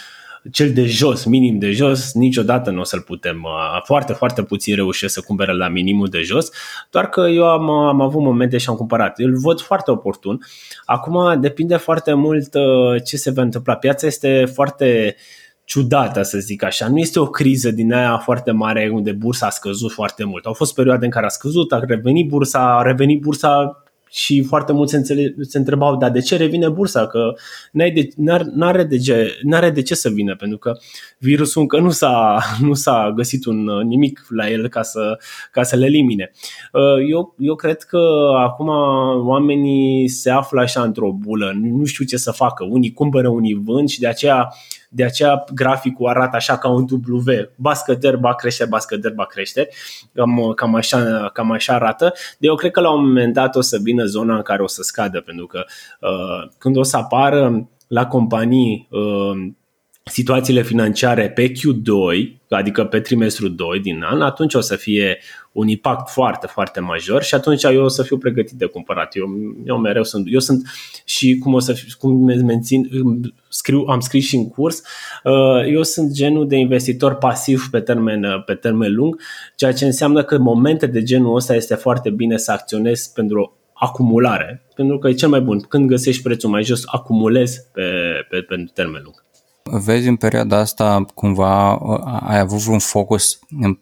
[0.53, 3.43] cel de jos, minim de jos, niciodată nu o să-l putem.
[3.43, 6.51] Uh, foarte, foarte puțin reușesc să cumpere la minimul de jos,
[6.91, 9.19] doar că eu am, am avut momente și am cumpărat.
[9.19, 10.39] Îl văd foarte oportun.
[10.85, 13.75] Acum depinde foarte mult uh, ce se va întâmpla.
[13.75, 15.17] Piața este foarte
[15.65, 16.89] ciudată, să zic așa.
[16.89, 20.47] Nu este o criză din aia foarte mare unde bursa a scăzut foarte mult.
[20.47, 23.84] Au fost perioade în care a scăzut, a revenit bursa, a revenit bursa
[24.15, 27.07] și foarte mulți se, înțele- se întrebau, dar de ce revine bursa?
[27.07, 27.35] Că
[27.73, 28.09] n-ai de,
[28.55, 30.73] n-are, de ce, n-are de ce să vină, pentru că
[31.19, 35.19] virusul încă nu s-a, nu s-a găsit un nimic la el ca să,
[35.51, 36.31] ca să le elimine.
[36.73, 38.01] Uh, eu, eu cred că
[38.39, 38.69] acum
[39.27, 42.65] oamenii se află așa într-o bulă, nu știu ce să facă.
[42.65, 44.49] Unii cumpără, unii vând și de aceea
[44.95, 47.31] de aceea graficul arată așa ca un W.
[47.57, 49.69] Ba scăderi, ba crește, ba scăderi, ba crește.
[50.13, 52.13] Cam, cam, așa, cam așa arată.
[52.39, 54.67] De eu cred că la un moment dat o să vină zona în care o
[54.67, 55.65] să scadă, pentru că
[56.01, 59.53] uh, când o să apară la companii uh,
[60.11, 65.19] situațiile financiare pe Q2, adică pe trimestru 2 din an, atunci o să fie
[65.53, 69.17] un impact foarte, foarte major și atunci eu o să fiu pregătit de cumpărat.
[69.17, 69.25] Eu,
[69.65, 70.67] eu mereu sunt, eu sunt
[71.05, 72.91] și cum o să fiu, cum mențin,
[73.49, 74.83] scriu, am scris și în curs,
[75.25, 79.21] uh, eu sunt genul de investitor pasiv pe termen, uh, pe termen lung,
[79.57, 83.57] ceea ce înseamnă că în momente de genul ăsta este foarte bine să acționezi pentru
[83.73, 85.61] acumulare, pentru că e cel mai bun.
[85.61, 87.83] Când găsești prețul mai jos, acumulezi pe,
[88.29, 89.25] pe, pe termen lung.
[89.71, 91.75] Vezi în perioada asta cumva
[92.21, 93.39] ai avut vreun focus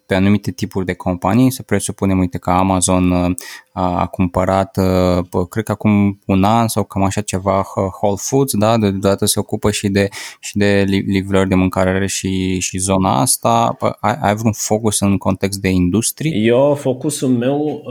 [0.07, 3.35] pe anumite tipuri de companii, să presupunem, uite că Amazon uh,
[3.73, 8.57] a, a cumpărat, uh, cred că acum un an sau cam așa ceva, Whole Foods,
[8.57, 10.09] da, deodată se ocupă și de,
[10.41, 13.77] și de livrări de mâncare și, și zona asta.
[14.01, 16.37] Ai, ai vreun focus în context de industrie?
[16.37, 17.83] Eu, focusul meu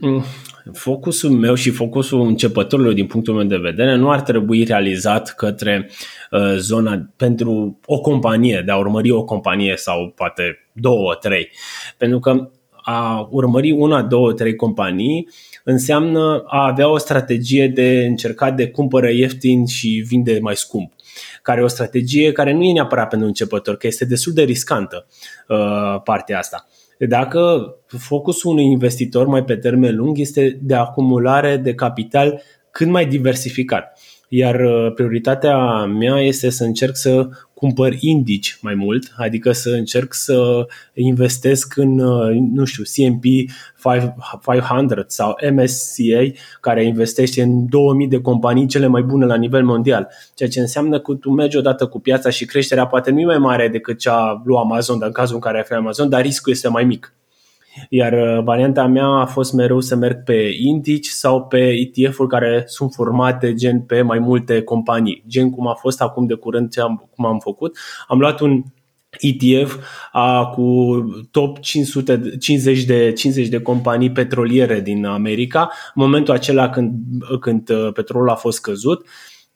[0.00, 0.22] uh
[0.72, 5.90] focusul meu și focusul începătorilor din punctul meu de vedere nu ar trebui realizat către
[6.30, 11.50] uh, zona pentru o companie, de a urmări o companie sau poate două, trei.
[11.96, 12.50] Pentru că
[12.84, 15.28] a urmări una, două, trei companii
[15.64, 20.92] înseamnă a avea o strategie de încercat de cumpără ieftin și vinde mai scump
[21.42, 25.06] care e o strategie care nu e neapărat pentru începător, că este destul de riscantă
[25.48, 26.66] uh, partea asta.
[27.06, 33.06] Dacă focusul unui investitor mai pe termen lung este de acumulare de capital cât mai
[33.06, 33.91] diversificat.
[34.34, 40.14] Iar uh, prioritatea mea este să încerc să cumpăr indici mai mult, adică să încerc
[40.14, 43.22] să investesc în, uh, nu știu, CMP
[43.82, 50.08] 500 sau MSCA, care investește în 2000 de companii cele mai bune la nivel mondial.
[50.34, 53.38] Ceea ce înseamnă că tu mergi odată cu piața și creșterea poate nu e mai
[53.38, 56.52] mare decât cea lui Amazon, dar în cazul în care ai fi Amazon, dar riscul
[56.52, 57.14] este mai mic.
[57.88, 62.64] Iar uh, varianta mea a fost mereu să merg pe indici sau pe ETF-uri care
[62.66, 66.80] sunt formate gen pe mai multe companii, gen cum a fost acum de curând ce
[66.80, 67.78] am, cum am făcut.
[68.08, 68.62] Am luat un
[69.20, 69.76] ETF
[70.12, 70.64] a, cu
[71.30, 75.60] top 550 de, 50 de companii petroliere din America,
[75.94, 76.92] în momentul acela când,
[77.40, 79.06] când uh, petrolul a fost scăzut,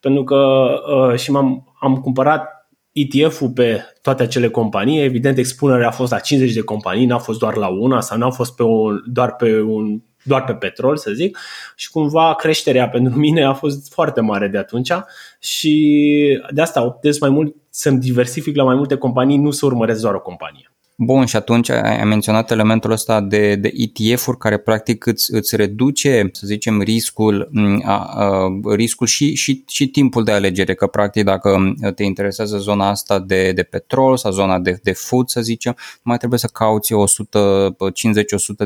[0.00, 0.68] pentru că
[1.11, 2.56] uh, și m-am am cumpărat
[2.97, 7.39] ETF-ul pe toate acele companii, evident expunerea a fost la 50 de companii, n-a fost
[7.39, 11.11] doar la una sau n-a fost pe un, doar pe un doar pe petrol, să
[11.11, 11.39] zic,
[11.77, 14.93] și cumva creșterea pentru mine a fost foarte mare de atunci
[15.41, 20.01] și de asta optez mai mult să-mi diversific la mai multe companii, nu să urmăresc
[20.01, 20.71] doar o companie.
[20.99, 26.29] Bun, și atunci ai menționat elementul ăsta de, de ETF-uri care practic îți, îți reduce,
[26.33, 27.51] să zicem, riscul,
[27.85, 32.89] a, a, riscul și, și, și timpul de alegere, că practic dacă te interesează zona
[32.89, 36.93] asta de, de petrol sau zona de, de food, să zicem, mai trebuie să cauți
[36.95, 36.97] 150-100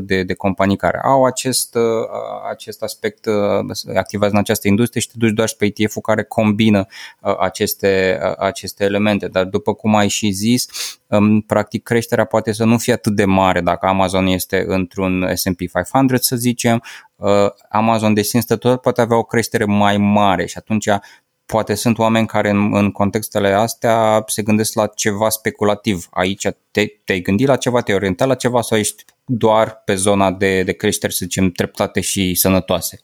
[0.03, 1.77] de, de companii care au acest,
[2.51, 3.27] acest aspect,
[3.95, 6.87] activează în această industrie și te duci doar pe ETF-ul care combină
[7.39, 9.29] aceste, aceste elemente.
[9.29, 10.67] Dar după cum ai și zis,
[11.47, 16.17] practic creșterea poate să nu fie atât de mare dacă Amazon este într-un S&P 500
[16.17, 16.83] să zicem,
[17.17, 17.31] uh,
[17.69, 20.89] Amazon de sine stătător poate avea o creștere mai mare și atunci
[21.47, 26.09] poate sunt oameni care în, în contextele astea se gândesc la ceva speculativ.
[26.11, 30.33] Aici te, te-ai gândit la ceva, te-ai orientat la ceva sau ești doar pe zona
[30.33, 33.01] de, de creștere, să zicem, treptate și sănătoase?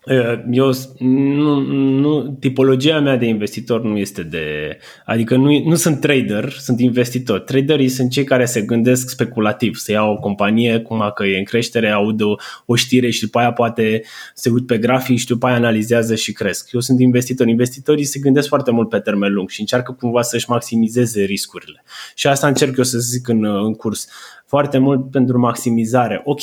[0.50, 4.79] Eu nu, nu, tipologia mea de investitor nu este de.
[5.05, 7.40] Adică nu, nu sunt trader, sunt investitor.
[7.40, 11.44] Traderii sunt cei care se gândesc speculativ, să iau o companie, cum că e în
[11.44, 12.35] creștere, aud o,
[12.66, 14.02] o știre și după aia poate
[14.35, 16.72] se uit pe grafic și după aia analizează și cresc.
[16.72, 17.46] Eu sunt investitor.
[17.46, 21.85] Investitorii se gândesc foarte mult pe termen lung și încearcă cumva să-și maximizeze riscurile.
[22.14, 24.09] Și asta încerc eu să zic în, în curs
[24.46, 26.20] foarte mult pentru maximizare.
[26.24, 26.40] Ok,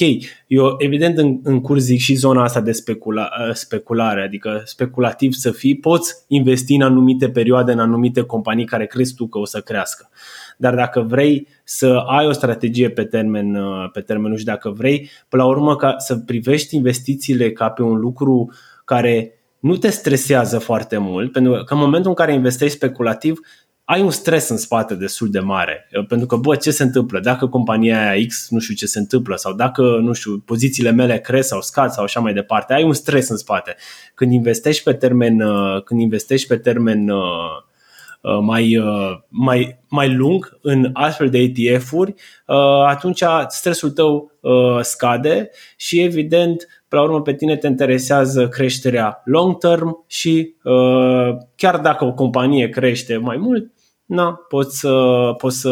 [0.48, 5.34] eu evident în, în curs zic și zona asta de specula, uh, speculare, adică speculativ
[5.34, 9.46] să fii, poți investi în anumite perioade, în anumite companii care crezi tu că o
[9.46, 10.10] să crească.
[10.58, 15.10] Dar dacă vrei să ai o strategie pe termen, uh, pe termen și dacă vrei,
[15.30, 18.52] până la urmă, ca să privești investițiile ca pe un lucru
[18.86, 23.40] care nu te stresează foarte mult, pentru că în momentul în care investești speculativ,
[23.86, 25.90] ai un stres în spate destul de mare.
[26.08, 27.20] Pentru că, bă, ce se întâmplă?
[27.20, 31.20] Dacă compania aia X, nu știu ce se întâmplă, sau dacă, nu știu, pozițiile mele
[31.20, 33.76] cresc sau scad sau așa mai departe, ai un stres în spate.
[34.16, 37.22] Când investești pe termen, uh, când investești pe termen uh,
[38.22, 38.84] uh, mai,
[39.30, 42.14] mai, mai lung în astfel de ETF-uri,
[42.86, 44.32] atunci stresul tău
[44.82, 50.56] scade și evident pe la urmă pe tine te interesează creșterea long term și
[51.56, 53.73] chiar dacă o companie crește mai mult,
[54.06, 54.92] na, poți să,
[55.38, 55.72] poți să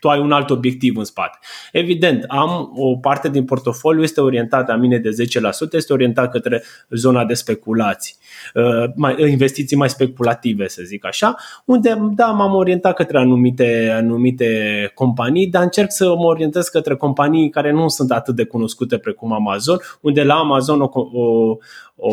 [0.00, 1.38] tu ai un alt obiectiv în spate.
[1.72, 6.62] Evident, am o parte din portofoliu este orientată a mine de 10%, este orientat către
[6.90, 8.14] zona de speculații,
[8.54, 14.90] uh, mai, investiții mai speculative, să zic așa, unde, da, m-am orientat către anumite, anumite
[14.94, 19.32] companii, dar încerc să mă orientez către companii care nu sunt atât de cunoscute precum
[19.32, 21.56] Amazon, unde la Amazon o, o,
[21.96, 22.12] o,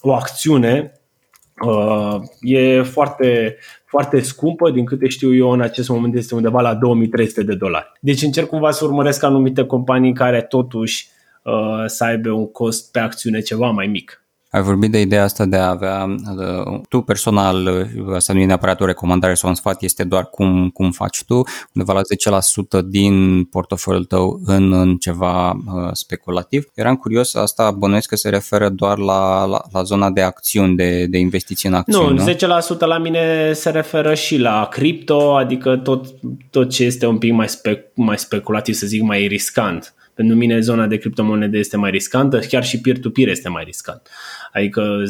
[0.00, 0.92] o acțiune
[1.66, 3.56] uh, e foarte,
[3.94, 7.92] foarte scumpă, din câte știu eu în acest moment este undeva la 2300 de dolari.
[8.00, 11.08] Deci încerc cumva să urmăresc anumite companii care totuși
[11.42, 14.23] uh, să aibă un cost pe acțiune ceva mai mic.
[14.54, 18.44] Ai vorbit de ideea asta de a avea, uh, tu personal, uh, asta nu e
[18.44, 22.00] neapărat o recomandare sau un sfat, este doar cum, cum faci tu, undeva la
[22.80, 26.70] 10% din portofoliul tău în, în ceva uh, speculativ.
[26.74, 31.06] Eram curios, asta bănuiesc că se referă doar la, la, la zona de acțiuni, de,
[31.06, 32.24] de investiții în acțiuni, nu?
[32.24, 36.06] Nu, 10% la mine se referă și la cripto, adică tot,
[36.50, 39.94] tot ce este un pic mai, spe, mai speculativ, să zic, mai riscant.
[40.14, 44.08] Pentru mine zona de criptomonede este mai riscantă, chiar și peer-to-peer este mai riscant.
[44.52, 45.02] Adică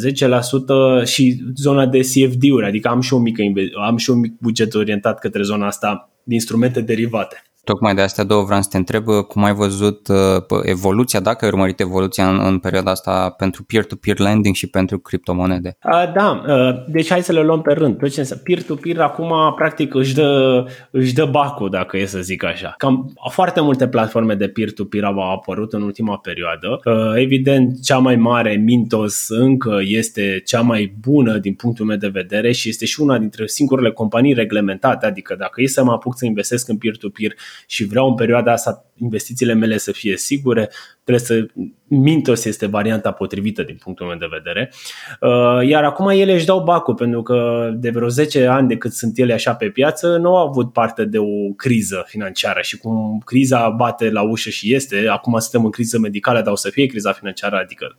[1.03, 3.43] 10% și zona de CFD-uri, adică am și, o mică,
[3.87, 7.43] am și un mic buget orientat către zona asta de instrumente derivate.
[7.65, 10.17] Tocmai de astea două vreau să te întreb cum ai văzut uh,
[10.63, 15.77] evoluția, dacă ai urmărit evoluția în, în perioada asta pentru peer-to-peer lending și pentru criptomonede.
[15.85, 17.97] Uh, da, uh, deci hai să le luăm pe rând.
[18.43, 22.75] Peer-to-peer acum practic își dă, își dă bacul, dacă e să zic așa.
[22.79, 26.81] Cam foarte multe platforme de peer-to-peer au apărut în ultima perioadă.
[27.15, 32.53] Evident, cea mai mare, Mintos, încă este cea mai bună din punctul meu de vedere
[32.53, 36.25] și este și una dintre singurele companii reglementate, adică dacă e să mă apuc să
[36.27, 37.33] investesc în peer-to-peer,
[37.67, 40.71] și vreau în perioada asta investițiile mele să fie sigure,
[41.05, 41.47] trebuie să
[41.89, 44.73] Mintos este varianta potrivită din punctul meu de vedere.
[45.21, 48.93] Uh, iar acum ele își dau bacul pentru că de vreo 10 ani de cât
[48.93, 53.23] sunt ele așa pe piață nu au avut parte de o criză financiară și cum
[53.25, 56.87] criza bate la ușă și este, acum suntem în criză medicală, dar o să fie
[56.87, 57.99] criza financiară, adică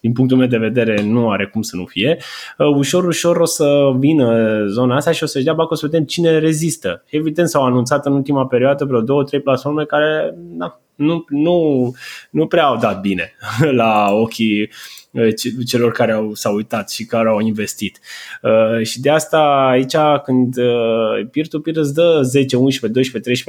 [0.00, 2.16] din punctul meu de vedere nu are cum să nu fie,
[2.58, 6.04] uh, ușor, ușor o să vină zona asta și o să-și dea bacul să vedem
[6.04, 7.04] cine rezistă.
[7.10, 11.90] Evident s-au anunțat în ultima perioadă vreo două, trei platforme care na, nu, nu,
[12.30, 13.32] nu prea au dat bine
[13.80, 14.70] la ochii
[15.10, 15.28] uh,
[15.66, 18.00] celor care au, s-au uitat și care au investit.
[18.42, 23.44] Uh, și de asta aici când uh, peer-to-peer îți dă 10, 11, 12,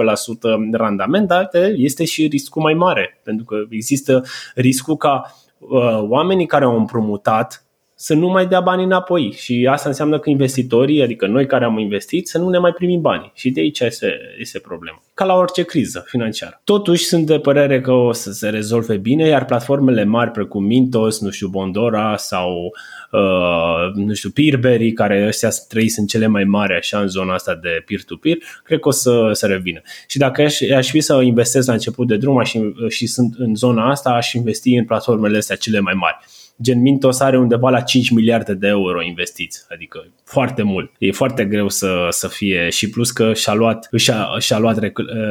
[0.68, 4.24] 13% randament, dar este și riscul mai mare, pentru că există
[4.56, 7.69] riscul ca uh, oamenii care au împrumutat
[8.02, 9.34] să nu mai dea bani înapoi.
[9.38, 13.02] Și asta înseamnă că investitorii, adică noi care am investit, să nu ne mai primim
[13.02, 13.32] bani.
[13.36, 15.02] Și de aici este, este problema.
[15.14, 16.62] Ca la orice criză financiară.
[16.64, 21.22] Totuși sunt de părere că o să se rezolve bine, iar platformele mari precum Mintos,
[21.22, 22.72] nu știu, Bondora sau
[23.12, 27.56] uh, nu știu, Peerberry, care ăstea trei sunt cele mai mari așa în zona asta
[27.56, 29.82] de peer-to-peer, cred că o să, să revină.
[30.08, 33.56] Și dacă aș, aș fi să investesc la început de drum și, și sunt în
[33.56, 36.18] zona asta, aș investi în platformele astea cele mai mari
[36.62, 40.92] Gen Mintos are undeva la 5 miliarde de euro investiți, adică foarte mult.
[40.98, 44.80] E foarte greu să, să fie și plus că și-a luat, și-a, și-a luat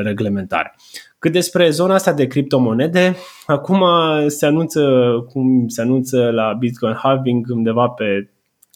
[0.02, 0.74] reglementare.
[1.18, 3.84] Cât despre zona asta de criptomonede, acum
[4.26, 8.30] se anunță, cum se anunță la Bitcoin Halving undeva pe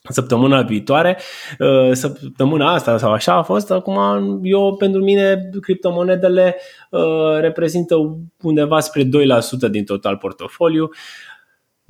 [0.08, 1.18] săptămâna viitoare,
[1.58, 3.98] uh, săptămâna asta sau așa a fost, acum
[4.42, 6.56] eu pentru mine criptomonedele
[6.90, 7.94] uh, reprezintă
[8.42, 9.06] undeva spre 2%
[9.70, 10.90] din total portofoliu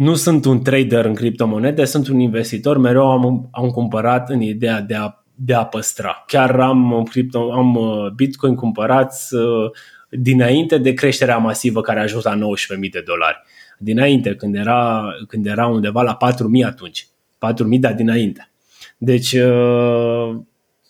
[0.02, 4.80] nu sunt un trader în criptomonede, sunt un investitor, mereu am, am cumpărat în ideea
[4.80, 6.24] de a, de a păstra.
[6.26, 9.70] Chiar am, cripto, am uh, Bitcoin cumpărați uh,
[10.10, 13.42] dinainte de creșterea masivă care a ajuns la 19.000 de dolari.
[13.78, 17.06] Dinainte, când era, când era undeva la 4.000 atunci.
[17.06, 18.50] 4.000, dar dinainte.
[18.98, 20.36] Deci uh,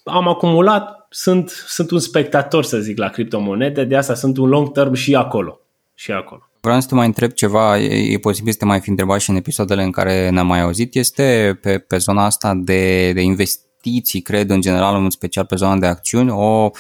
[0.05, 4.73] am acumulat, sunt, sunt un spectator, să zic, la criptomonede, de asta sunt un long
[4.73, 5.61] term și acolo.
[5.95, 6.47] Și acolo.
[6.65, 9.31] Vreau să te mai întreb ceva, e, e posibil să te mai fi întrebat și
[9.31, 14.21] în episoadele în care ne-am mai auzit, este pe, pe zona asta de, de investiții,
[14.21, 16.71] cred, în general, în special pe zona de acțiuni, o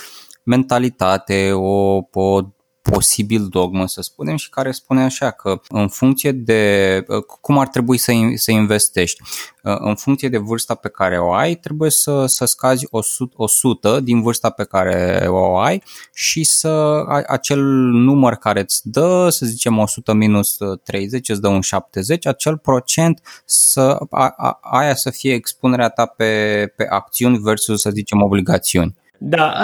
[0.42, 2.40] mentalitate, o, o
[2.82, 7.04] posibil dogmă, să spunem, și care spune așa că în funcție de
[7.40, 9.22] cum ar trebui să, să investești,
[9.62, 14.22] în funcție de vârsta pe care o ai, trebuie să, să scazi 100, 100 din
[14.22, 17.60] vârsta pe care o ai și să acel
[17.92, 23.20] număr care îți dă, să zicem 100 minus 30, îți dă un 70, acel procent
[23.44, 29.00] să, a, a, aia să fie expunerea ta pe, pe acțiuni versus, să zicem, obligațiuni.
[29.24, 29.54] Da,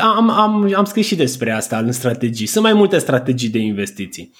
[0.00, 2.46] am, am, am scris și despre asta în strategii.
[2.46, 4.32] Sunt mai multe strategii de investiții.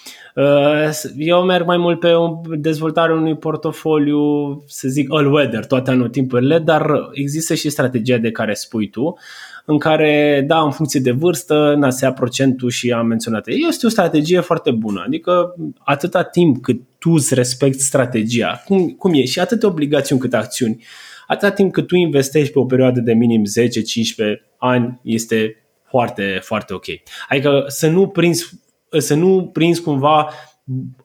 [1.17, 2.09] Eu merg mai mult pe
[2.57, 4.19] dezvoltarea unui portofoliu,
[4.67, 9.19] să zic all-weather, toate anotimpurile, dar există și strategia de care spui tu,
[9.65, 13.45] în care, da, în funcție de vârstă, nasea procentul și am menționat.
[13.47, 19.13] Este o strategie foarte bună, adică atâta timp cât tu îți respecti strategia, cum, cum
[19.15, 20.85] e, și atâtea obligațiuni cât acțiuni,
[21.35, 23.47] atâta timp cât tu investești pe o perioadă de minim 10-15
[24.59, 25.57] ani, este
[25.89, 26.85] foarte, foarte ok.
[27.29, 28.61] Adică să nu prinzi,
[28.99, 30.31] să nu prinzi cumva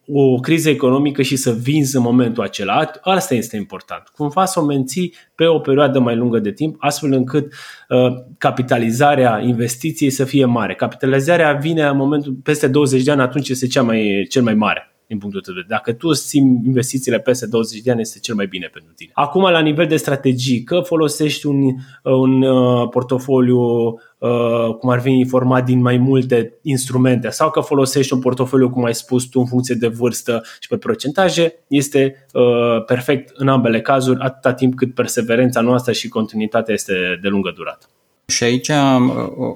[0.07, 2.91] o criză economică și să vinzi în momentul acela.
[3.01, 4.03] Asta este important.
[4.15, 7.53] Cumva să o menții pe o perioadă mai lungă de timp, astfel încât
[7.89, 10.75] uh, capitalizarea investiției să fie mare.
[10.75, 14.88] Capitalizarea vine în momentul peste 20 de ani, atunci este cea mai, cel mai mare
[15.09, 15.79] din punctul tău de vedere.
[15.79, 19.11] Dacă tu simți investițiile peste 20 de ani, este cel mai bine pentru tine.
[19.13, 21.61] Acum, la nivel de strategii, că folosești un,
[22.03, 23.59] un uh, portofoliu
[24.17, 28.85] uh, cum ar fi format din mai multe instrumente sau că folosești un portofoliu, cum
[28.85, 33.81] ai spus tu, în funcție de vârstă și pe procentaje, este uh, perfect în ambele
[33.81, 37.85] cazuri, atâta timp cât perseverența noastră și continuitatea este de lungă durată.
[38.29, 39.11] Și aici am,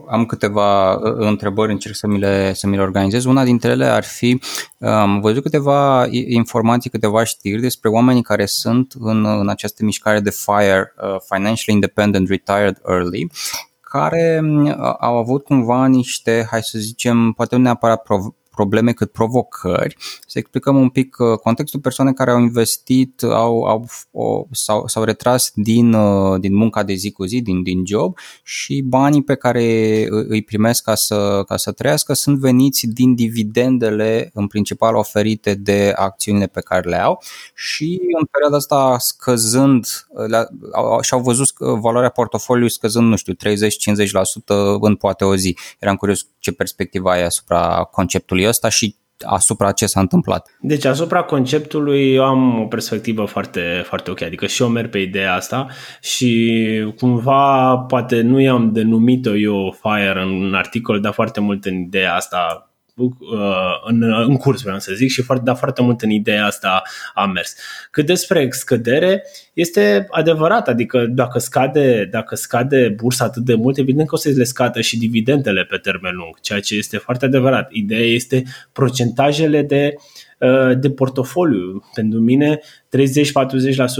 [0.09, 3.25] am câteva uh, întrebări, încerc să mi, le, să mi le organizez.
[3.25, 4.41] Una dintre ele ar fi,
[4.79, 10.29] am văzut câteva informații, câteva știri despre oamenii care sunt în, în această mișcare de
[10.29, 13.31] FIRE, uh, Financially Independent Retired Early,
[13.81, 18.01] care uh, au avut cumva niște, hai să zicem, poate nu neapărat
[18.55, 19.95] probleme cât provocări.
[20.27, 25.03] Să explicăm un pic uh, contextul persoane care au investit, au, au, au, s-au, s-au
[25.03, 29.35] retras din, uh, din munca de zi cu zi, din, din job și banii pe
[29.35, 29.63] care
[30.09, 35.93] îi primesc ca să, ca să trăiască sunt veniți din dividendele în principal oferite de
[35.95, 37.21] acțiunile pe care le au
[37.55, 39.85] și în perioada asta scăzând
[41.01, 43.37] și-au văzut valoarea portofoliului scăzând, nu știu, 30-50%
[44.79, 45.57] în poate o zi.
[45.79, 50.49] Eram curios ce perspectiva ai asupra conceptului conceptului ăsta și asupra ce s-a întâmplat.
[50.61, 54.99] Deci asupra conceptului eu am o perspectivă foarte, foarte ok, adică și eu merg pe
[54.99, 55.67] ideea asta
[56.01, 61.75] și cumva poate nu i-am denumit-o eu FIRE în un articol, dar foarte mult în
[61.75, 62.72] ideea asta Uh,
[63.85, 66.81] în, în curs, vreau să zic, și foarte, dar foarte mult în ideea asta
[67.13, 67.55] a mers.
[67.91, 69.23] Cât despre scădere,
[69.53, 74.29] este adevărat, adică dacă scade, dacă scade bursa atât de mult, evident că o să
[74.35, 77.71] le scadă și dividendele pe termen lung, ceea ce este foarte adevărat.
[77.71, 79.93] Ideea este procentajele de
[80.39, 81.83] uh, de portofoliu.
[81.93, 82.59] Pentru mine
[82.97, 82.97] 30-40%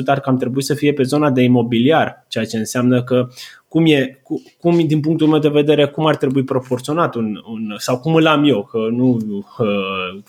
[0.06, 3.28] ar cam trebui să fie pe zona de imobiliar, ceea ce înseamnă că
[3.74, 4.22] cum e,
[4.60, 8.28] cum, din punctul meu de vedere, cum ar trebui proporționat un, un sau cum îl
[8.28, 9.18] am eu, că nu,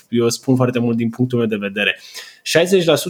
[0.09, 1.99] eu spun foarte mult din punctul meu de vedere.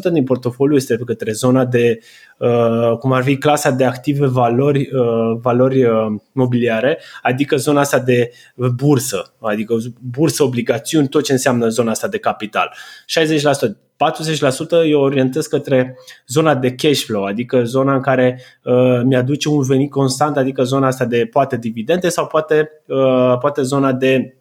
[0.08, 1.98] 60% din portofoliu este către zona de,
[2.38, 7.98] uh, cum ar fi clasa de active valori, uh, valori uh, mobiliare, adică zona asta
[7.98, 8.32] de
[8.76, 9.76] bursă, adică
[10.10, 12.76] bursă, obligațiuni, tot ce înseamnă zona asta de capital.
[13.06, 13.84] 60%.
[14.10, 19.62] 40% eu orientez către zona de cash flow, adică zona în care uh, mi-aduce un
[19.62, 24.36] venit constant, adică zona asta de poate dividende sau poate, uh, poate zona de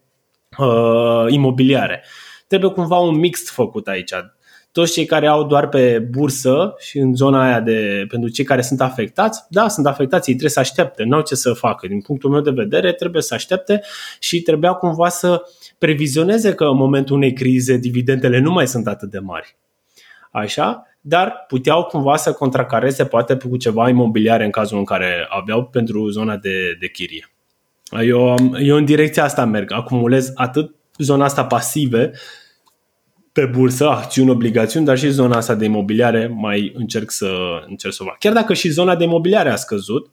[0.57, 2.03] uh, imobiliare.
[2.47, 4.13] Trebuie cumva un mix făcut aici.
[4.71, 8.61] Toți cei care au doar pe bursă și în zona aia de, pentru cei care
[8.61, 11.87] sunt afectați, da, sunt afectați, ei trebuie să aștepte, nu au ce să facă.
[11.87, 13.81] Din punctul meu de vedere, trebuie să aștepte
[14.19, 18.87] și trebuia cumva să uh, previzioneze că în momentul unei crize dividendele nu mai sunt
[18.87, 19.55] atât de mari.
[20.31, 25.65] Așa, dar puteau cumva să contracareze poate cu ceva imobiliare în cazul în care aveau
[25.65, 27.29] pentru zona de, de chirie.
[28.01, 32.11] Eu, eu în direcția asta merg, acumulez atât zona asta pasive
[33.31, 37.31] pe bursă, acțiuni, obligațiuni, dar și zona asta de imobiliare mai încerc să,
[37.67, 38.17] încerc să o fac.
[38.17, 40.11] Chiar dacă și zona de imobiliare a scăzut,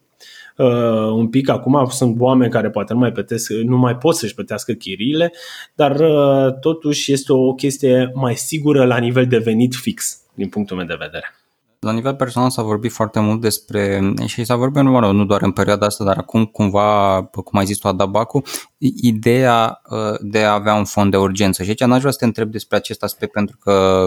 [0.60, 1.48] uh, un pic.
[1.48, 5.32] Acum sunt oameni care poate nu mai, plătesc, nu mai pot să-și plătească chiriile,
[5.74, 10.76] dar uh, totuși este o chestie mai sigură la nivel de venit fix, din punctul
[10.76, 11.34] meu de vedere.
[11.80, 15.52] La nivel personal s-a vorbit foarte mult despre, și s-a vorbit nu, nu doar în
[15.52, 18.42] perioada asta, dar acum cumva, cum ai zis tu, Adabacu,
[18.78, 21.62] ideea uh, de a avea un fond de urgență.
[21.62, 24.04] Și aici n-aș vrea să te întreb despre acest aspect pentru că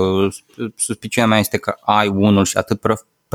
[0.76, 2.80] suspiciunea mea este că ai unul și atât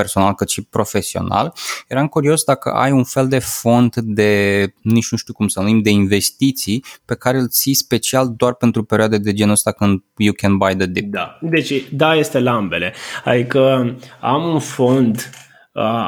[0.01, 1.55] personal cât și profesional.
[1.89, 5.83] Eram curios dacă ai un fel de fond de, nici nu știu cum să numim,
[5.83, 10.33] de investiții pe care îl ții special doar pentru perioade de genul ăsta când you
[10.33, 11.11] can buy the dip.
[11.11, 12.95] Da, deci da, este la ambele.
[13.25, 15.31] Adică am un fond,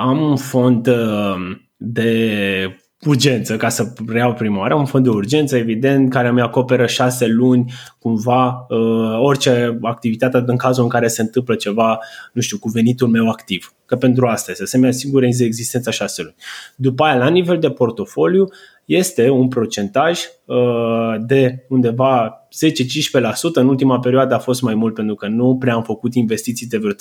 [0.05, 0.89] am un fond
[1.77, 6.87] de urgență, ca să reiau prima oară, un fond de urgență, evident, care mi acoperă
[6.87, 11.99] șase luni, cumva, uh, orice activitate în cazul în care se întâmplă ceva,
[12.33, 13.75] nu știu, cu venitul meu activ.
[13.87, 16.35] Că pentru asta este, să mi asigure existența șase luni.
[16.77, 18.49] După aia, la nivel de portofoliu,
[18.85, 20.57] este un procentaj uh,
[21.21, 23.53] de undeva 10-15%.
[23.53, 26.79] În ultima perioadă a fost mai mult pentru că nu prea am făcut investiții de
[26.79, 26.97] vreo 2-3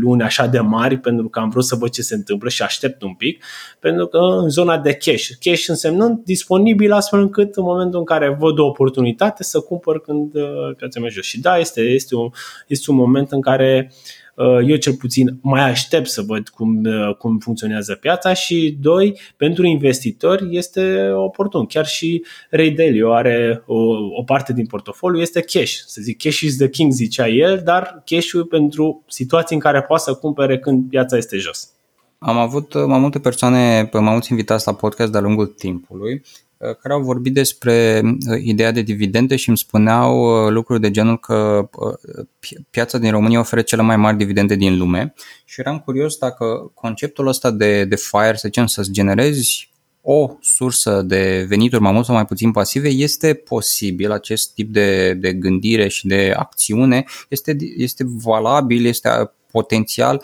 [0.00, 3.02] luni așa de mari pentru că am vrut să văd ce se întâmplă și aștept
[3.02, 3.44] un pic.
[3.78, 8.36] Pentru că în zona de cash, cash însemnând disponibil astfel încât în momentul în care
[8.38, 10.42] văd o oportunitate să cumpăr când uh,
[10.76, 11.24] piața merge jos.
[11.24, 12.30] Și da, este, este, un,
[12.66, 14.19] este un moment în care uh, Uh,
[14.66, 19.66] eu cel puțin mai aștept să văd cum, uh, cum funcționează piața și doi, pentru
[19.66, 21.66] investitori este oportun.
[21.66, 23.78] Chiar și Ray Dalio are o,
[24.18, 25.72] o parte din portofoliu, este cash.
[25.86, 30.02] Să zic, cash is the king, zicea el, dar cash-ul pentru situații în care poate
[30.02, 31.68] să cumpere când piața este jos.
[32.18, 36.49] Am avut uh, mai multe persoane, mai mulți invitați la podcast de-a lungul timpului Uh,
[36.60, 41.18] care au vorbit despre uh, ideea de dividende și îmi spuneau uh, lucruri de genul
[41.18, 41.68] că
[42.70, 45.14] piața din România oferă cele mai mari dividende din lume.
[45.44, 51.02] Și eram curios dacă conceptul ăsta de, de FIRE, să zicem, să-ți generezi o sursă
[51.02, 55.88] de venituri mai mult sau mai puțin pasive, este posibil acest tip de, de gândire
[55.88, 59.08] și de acțiune, este, este valabil, este
[59.50, 60.22] potențial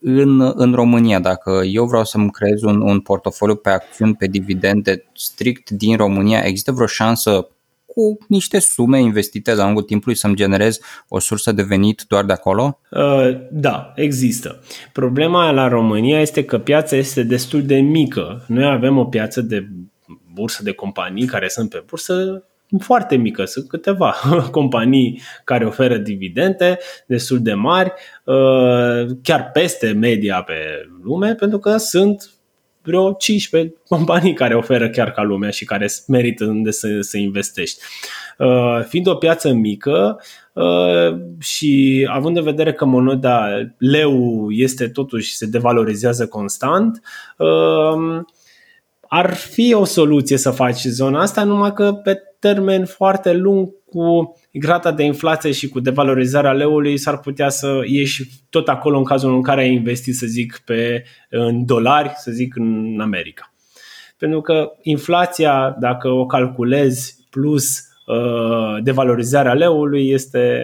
[0.00, 5.04] în, în România, dacă eu vreau să-mi creez un, un portofoliu pe acțiuni, pe dividende
[5.12, 7.48] strict din România, există vreo șansă
[7.86, 12.32] cu niște sume investite de-a lungul timpului să-mi generez o sursă de venit doar de
[12.32, 12.78] acolo?
[12.90, 14.62] Uh, da, există.
[14.92, 18.44] Problema la România este că piața este destul de mică.
[18.46, 19.68] Noi avem o piață de
[20.32, 22.44] bursă de companii care sunt pe bursă
[22.78, 23.44] foarte mică.
[23.44, 24.14] Sunt câteva
[24.50, 27.92] companii care oferă dividende destul de mari,
[28.24, 30.54] uh, chiar peste media pe
[31.02, 32.30] lume, pentru că sunt
[32.82, 37.80] vreo 15 companii care oferă chiar ca lumea și care merită unde să, să investești.
[38.38, 40.20] Uh, fiind o piață mică
[40.52, 43.46] uh, și având în vedere că moneda
[43.78, 47.00] leu este totuși se devalorizează constant,
[49.12, 54.36] ar fi o soluție să faci zona asta, numai că pe termen foarte lung cu
[54.52, 59.34] grata de inflație și cu devalorizarea leului s-ar putea să ieși tot acolo în cazul
[59.34, 63.54] în care ai investit, să zic, pe, în dolari, să zic, în America.
[64.18, 70.62] Pentru că inflația, dacă o calculezi plus uh, devalorizarea leului, este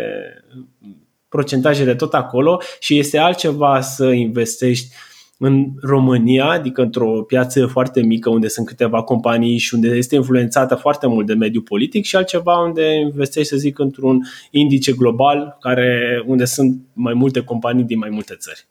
[1.29, 4.95] procentajele tot acolo și este altceva să investești
[5.39, 10.75] în România, adică într-o piață foarte mică unde sunt câteva companii și unde este influențată
[10.75, 14.21] foarte mult de mediul politic și altceva unde investești, să zic, într-un
[14.51, 18.67] indice global care, unde sunt mai multe companii din mai multe țări.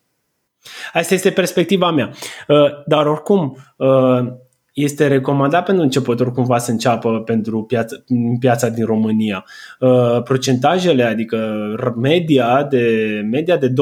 [0.93, 2.11] Asta este perspectiva mea.
[2.47, 4.28] Uh, dar oricum, uh,
[4.76, 7.95] este recomandat pentru începători cumva să înceapă pentru piața,
[8.39, 9.45] piața din România.
[9.80, 11.67] Uh, procentajele, adică
[12.01, 13.73] media de, media de 22%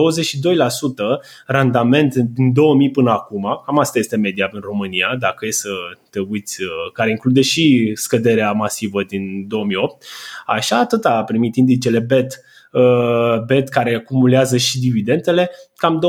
[1.46, 5.70] randament din 2000 până acum, cam asta este media în România, dacă e să
[6.10, 10.04] te uiți, uh, care include și scăderea masivă din 2008.
[10.46, 12.53] Așa atât a primit indicele BET Uh,
[13.48, 16.00] bet care acumulează și dividendele, cam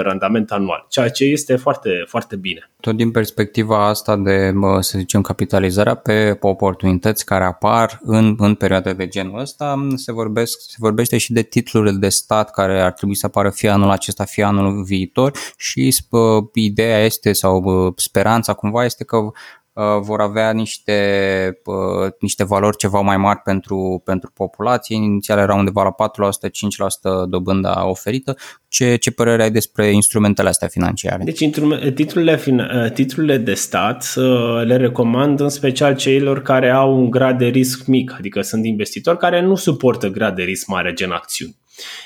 [0.00, 2.70] 21-22% randament anual, ceea ce este foarte, foarte bine.
[2.80, 8.92] Tot din perspectiva asta de, să zicem, capitalizarea pe oportunități care apar în, în perioade
[8.92, 13.14] de genul ăsta, se, vorbesc, se vorbește și de titlurile de stat care ar trebui
[13.14, 15.94] să apară fie anul acesta, fie anul viitor și
[16.52, 19.32] ideea este sau speranța cumva este că Uh,
[20.00, 24.96] vor avea niște, uh, niște valori ceva mai mari pentru, pentru populație.
[24.96, 28.36] Inițial era undeva la 4%, 5% dobânda oferită.
[28.68, 31.24] Ce, ce părere ai despre instrumentele astea financiare?
[31.24, 31.38] Deci
[31.94, 34.14] titlurile, uh, titlurile de stat
[34.64, 39.18] le recomand în special ceilor care au un grad de risc mic, adică sunt investitori
[39.18, 41.56] care nu suportă grad de risc mare gen acțiuni.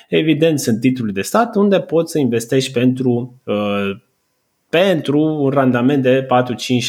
[0.08, 3.90] Evident, sunt titluri de stat unde poți să investești pentru uh,
[4.72, 6.86] pentru un randament de 4, 5, 6%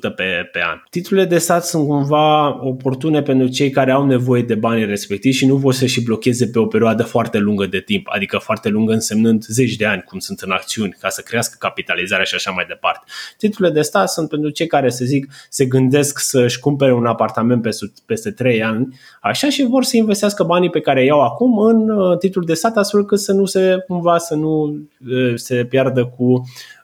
[0.00, 0.82] pe, pe an.
[0.90, 5.46] Titlurile de stat sunt cumva oportune pentru cei care au nevoie de banii respectivi și
[5.46, 8.92] nu vor să și blocheze pe o perioadă foarte lungă de timp, adică foarte lungă
[8.92, 12.64] însemnând zeci de ani, cum sunt în acțiuni, ca să crească capitalizarea și așa mai
[12.68, 13.04] departe.
[13.38, 17.62] Titlurile de stat sunt pentru cei care, să zic, se gândesc să-și cumpere un apartament
[17.62, 21.88] peste, peste 3 ani, așa și vor să investească banii pe care iau acum în
[21.88, 24.64] uh, titluri de stat, astfel că să nu se, cumva, să nu
[25.10, 26.44] uh, se piardă cu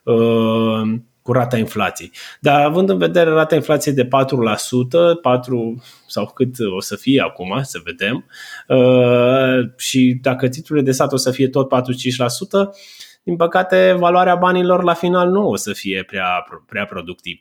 [1.21, 2.11] cu rata inflației.
[2.39, 4.07] Dar având în vedere rata inflației de 4%,
[5.21, 8.25] 4 sau cât o să fie acum, să vedem,
[8.67, 12.75] uh, și dacă titlurile de stat o să fie tot 4-5%,
[13.23, 17.39] din păcate valoarea banilor la final nu o să fie prea, prea productiv.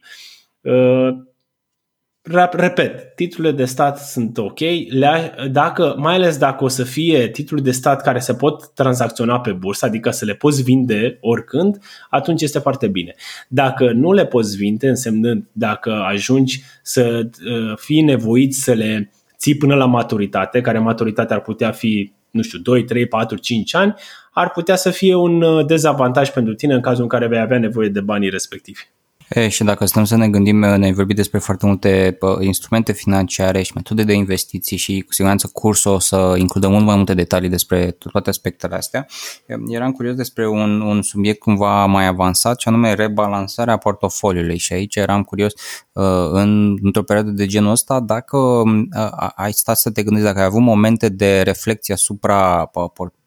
[2.52, 4.58] Repet, titlurile de stat sunt ok,
[4.88, 9.40] le dacă, mai ales dacă o să fie titluri de stat care se pot tranzacționa
[9.40, 11.78] pe bursă, adică să le poți vinde oricând,
[12.10, 13.14] atunci este foarte bine.
[13.48, 19.56] Dacă nu le poți vinde, însemnând dacă ajungi să uh, fii nevoit să le ții
[19.56, 23.94] până la maturitate, care maturitatea ar putea fi, nu știu, 2, 3, 4, 5 ani,
[24.32, 27.58] ar putea să fie un uh, dezavantaj pentru tine în cazul în care vei avea
[27.58, 28.88] nevoie de banii respectivi.
[29.34, 33.72] E, și dacă stăm să ne gândim, ne-ai vorbit despre foarte multe instrumente financiare și
[33.74, 37.90] metode de investiții și cu siguranță cursul o să includă mult mai multe detalii despre
[37.90, 39.06] toate aspectele astea.
[39.68, 44.96] Eram curios despre un, un subiect cumva mai avansat, și anume rebalansarea portofoliului și aici
[44.96, 45.52] eram curios
[46.32, 48.62] în, într-o perioadă de genul ăsta dacă
[49.34, 52.70] ai stat să te gândești, dacă ai avut momente de reflexie asupra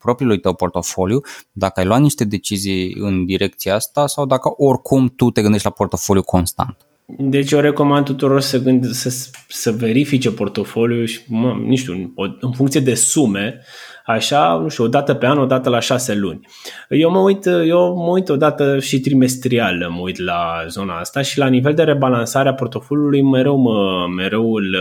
[0.04, 5.30] propriului tău portofoliu, dacă ai luat niște decizii în direcția asta sau dacă oricum tu
[5.30, 6.78] te gândești la portofoliu constant.
[7.06, 12.51] Deci eu recomand tuturor să, gând, să, să verifice portofoliul și, mă, nu știu, în
[12.51, 13.62] funcție de sume,
[14.06, 16.47] așa, nu știu, o dată pe an, o dată la șase luni.
[16.89, 21.22] Eu mă uit, eu mă uit o dată și trimestrial, mă uit la zona asta
[21.22, 24.76] și la nivel de rebalansare a portofoliului mereu, mă, mereu îl,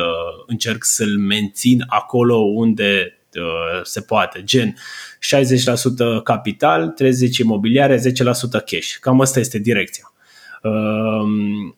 [0.47, 4.75] încerc să-l mențin acolo unde uh, se poate, gen
[6.19, 6.95] 60% capital,
[7.35, 8.01] 30% imobiliare, 10%
[8.65, 8.97] cash.
[9.01, 10.13] Cam asta este direcția.
[10.63, 11.77] Um,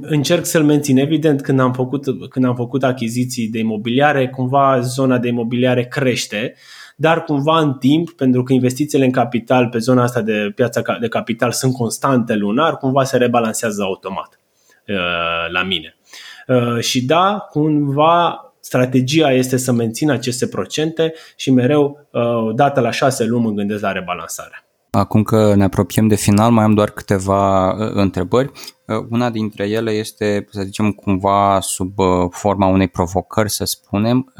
[0.00, 0.98] încerc să-l mențin.
[0.98, 6.54] Evident, când am, făcut, când am făcut achiziții de imobiliare, cumva zona de imobiliare crește,
[6.96, 11.08] dar cumva în timp, pentru că investițiile în capital pe zona asta de piața de
[11.08, 14.40] capital sunt constante lunar, cumva se rebalansează automat
[14.88, 14.96] uh,
[15.52, 15.96] la mine.
[16.46, 22.90] Uh, și da, cumva strategia este să mențin aceste procente și mereu, uh, dată la
[22.90, 24.62] șase luni, mă gândesc la rebalansare.
[24.90, 28.50] Acum că ne apropiem de final, mai am doar câteva uh, întrebări.
[28.86, 31.94] Uh, una dintre ele este, să zicem, cumva sub
[32.30, 34.32] forma unei provocări, să spunem.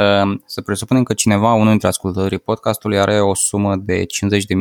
[0.47, 4.07] Să presupunem că cineva, unul dintre ascultătorii podcastului, are o sumă de 50.000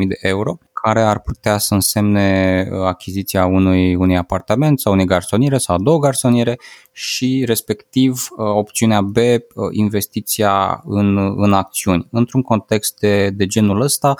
[0.08, 5.58] de euro care ar putea să însemne uh, achiziția unui, unui apartament sau unei garsoniere
[5.58, 6.58] sau două garsoniere
[6.92, 12.08] și respectiv uh, opțiunea B, uh, investiția în, în acțiuni.
[12.10, 14.14] Într-un context de, de genul ăsta,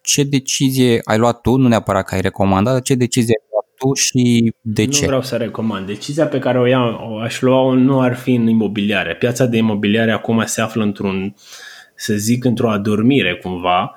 [0.00, 3.94] ce decizie ai luat tu, nu neapărat că ai recomandat, ce decizie ai luat tu
[3.94, 5.00] și de nu ce?
[5.00, 5.86] Nu vreau să recomand.
[5.86, 9.14] Decizia pe care o iau, o aș lua nu ar fi în imobiliare.
[9.14, 11.34] Piața de imobiliare acum se află într-un,
[11.94, 13.94] să zic, într-o adormire cumva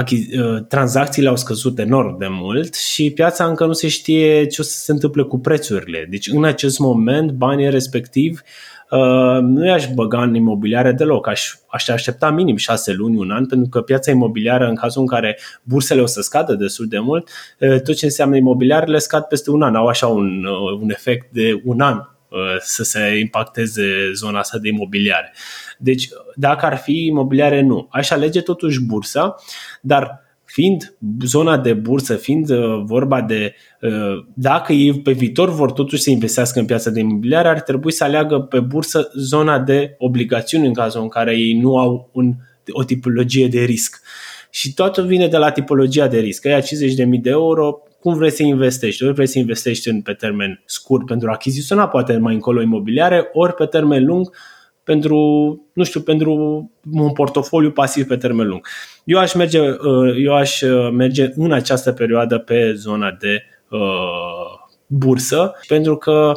[0.00, 4.64] Uh, tranzacțiile au scăzut enorm de mult și piața încă nu se știe ce o
[4.64, 6.06] să se întâmple cu prețurile.
[6.10, 8.42] Deci în acest moment banii respectiv
[8.90, 11.28] uh, nu i-aș băga în imobiliare deloc.
[11.28, 15.06] Aș, aș aștepta minim șase luni, un an, pentru că piața imobiliară, în cazul în
[15.06, 17.28] care bursele o să scadă destul de mult,
[17.58, 19.74] uh, tot ce înseamnă imobiliarele scad peste un an.
[19.74, 20.44] Au așa un,
[20.80, 22.08] un efect de un an
[22.58, 25.32] să se impacteze zona asta de imobiliare.
[25.84, 27.88] Deci, dacă ar fi imobiliare, nu.
[27.90, 29.34] Aș alege totuși bursa,
[29.80, 35.72] dar fiind zona de bursă, fiind uh, vorba de uh, dacă ei pe viitor vor
[35.72, 39.94] totuși să investească în piața de imobiliare, ar trebui să aleagă pe bursă zona de
[39.98, 42.34] obligațiuni în cazul în care ei nu au un,
[42.70, 44.02] o tipologie de risc.
[44.50, 46.46] Și totul vine de la tipologia de risc.
[46.46, 46.66] Ai 50.000
[47.20, 49.04] de euro, cum vrei să investești.
[49.04, 53.28] Ori vrei să investești în, pe termen scurt pentru a achiziționa poate mai încolo imobiliare,
[53.32, 54.30] ori pe termen lung
[54.84, 55.16] pentru,
[55.72, 56.32] nu știu, pentru
[56.92, 58.66] un portofoliu pasiv pe termen lung.
[59.04, 63.80] Eu aș merge, uh, eu aș uh, merge în această perioadă pe zona de uh,
[64.86, 66.32] bursă, pentru că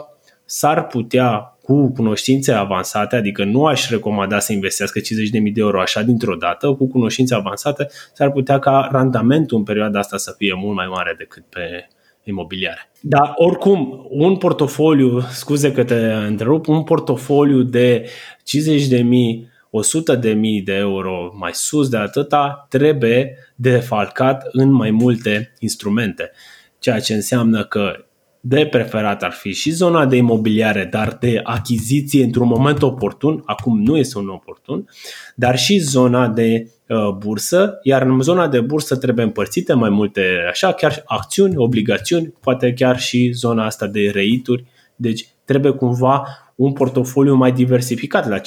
[0.46, 6.02] s-ar putea cu cunoștințe avansate, adică nu aș recomanda să investească 50.000 de euro așa
[6.02, 10.76] dintr-o dată, cu cunoștințe avansate, s-ar putea ca randamentul în perioada asta să fie mult
[10.76, 11.88] mai mare decât pe
[12.30, 12.92] imobiliare.
[13.02, 18.10] Dar oricum, un portofoliu, scuze că te întrerup, un portofoliu de
[18.44, 24.72] 50 de mii 100 de mii de euro mai sus de atâta trebuie defalcat în
[24.72, 26.32] mai multe instrumente.
[26.80, 28.07] Ceea ce înseamnă că
[28.42, 33.82] de preferat ar fi și zona de imobiliare, dar de achiziție într-un moment oportun, acum
[33.82, 34.90] nu este un oportun,
[35.36, 40.22] dar și zona de uh, bursă, iar în zona de bursă trebuie împărțite mai multe,
[40.50, 44.66] așa, chiar acțiuni, obligațiuni, poate chiar și zona asta de reituri,
[44.96, 48.42] deci trebuie cumva un portofoliu mai diversificat la 50.000-100.000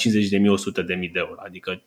[0.85, 1.81] de euro, adică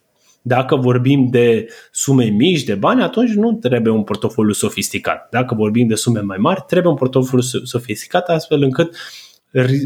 [0.47, 5.29] dacă vorbim de sume mici de bani, atunci nu trebuie un portofoliu sofisticat.
[5.31, 8.97] Dacă vorbim de sume mai mari, trebuie un portofoliu sofisticat astfel încât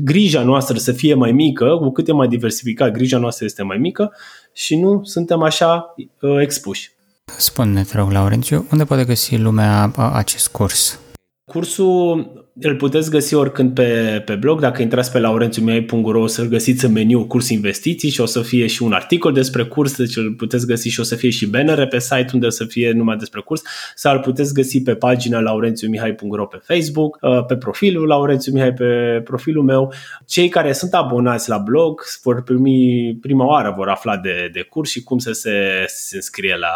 [0.03, 3.77] grija noastră să fie mai mică, cu cât e mai diversificat, grija noastră este mai
[3.77, 4.13] mică
[4.53, 6.91] și nu suntem așa uh, expuși.
[7.37, 11.01] Spune-ne, te rog, Laurențiu, unde poate găsi lumea acest curs?
[11.49, 14.61] Cursul îl puteți găsi oricând pe, pe blog.
[14.61, 18.67] Dacă intrați pe laurențiumiai.ro o să-l găsiți în meniu curs investiții și o să fie
[18.67, 21.87] și un articol despre curs, deci îl puteți găsi și o să fie și bannere
[21.87, 23.63] pe site unde o să fie numai despre curs
[23.95, 29.21] sau îl puteți găsi pe pagina laurențiumihai.ro pe Facebook, uh, pe profilul Laurențiu Mihai pe
[29.25, 29.93] profilul meu.
[30.27, 34.91] Cei care sunt abonați la blog vor primi prima oară vor afla de, de curs
[34.91, 36.69] și cum să se, se înscrie la,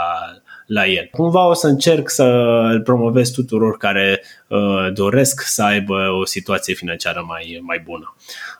[0.73, 1.09] la el.
[1.11, 2.25] Cumva o să încerc să
[2.73, 8.15] îl promovez tuturor care uh, doresc să aibă o situație financiară mai, mai bună.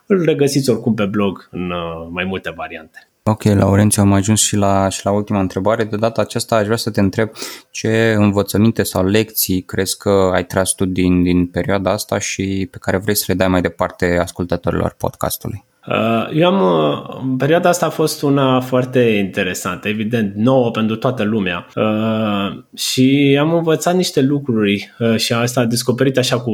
[0.05, 3.07] Îl regăsiți oricum pe blog în uh, mai multe variante.
[3.25, 5.83] Ok, Laurențiu, am ajuns și la, și la ultima întrebare.
[5.83, 7.29] De data aceasta aș vrea să te întreb
[7.71, 12.77] ce învățăminte sau lecții crezi că ai tras tu din, din perioada asta și pe
[12.81, 15.65] care vrei să le dai mai departe ascultătorilor podcastului?
[15.87, 21.23] Uh, eu am, uh, perioada asta a fost una foarte interesantă, evident, nouă pentru toată
[21.23, 26.51] lumea uh, și am învățat niște lucruri și asta a descoperit așa cu,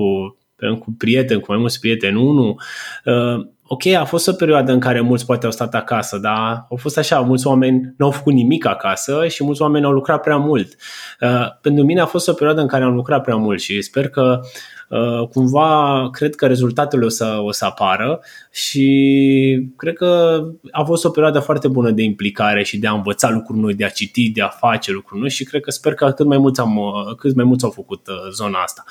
[0.80, 2.22] cu prieteni, cu mai mulți prieteni.
[2.22, 2.62] Unul,
[3.72, 6.98] ok, a fost o perioadă în care mulți poate au stat acasă, dar au fost
[6.98, 10.76] așa, mulți oameni nu au făcut nimic acasă și mulți oameni au lucrat prea mult.
[11.62, 14.42] Pentru mine a fost o perioadă în care am lucrat prea mult și sper că
[14.90, 18.20] Uh, cumva cred că rezultatele o să, o să apară
[18.52, 20.42] și cred că
[20.72, 23.86] a fost o perioadă foarte bună de implicare și de a învăța lucruri noi, de
[23.86, 26.60] a citi, de a face lucruri noi și cred că sper că cât mai mulți,
[26.60, 26.80] am,
[27.18, 28.84] cât mai mulți au făcut uh, zona asta.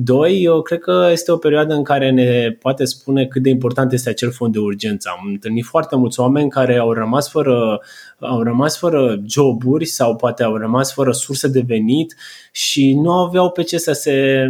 [0.00, 3.92] Doi, eu cred că este o perioadă în care ne poate spune cât de important
[3.92, 5.10] este acel fond de urgență.
[5.18, 7.80] Am întâlnit foarte mulți oameni care au rămas fără,
[8.18, 12.16] au rămas fără joburi sau poate au rămas fără surse de venit
[12.52, 14.46] și nu aveau pe ce să se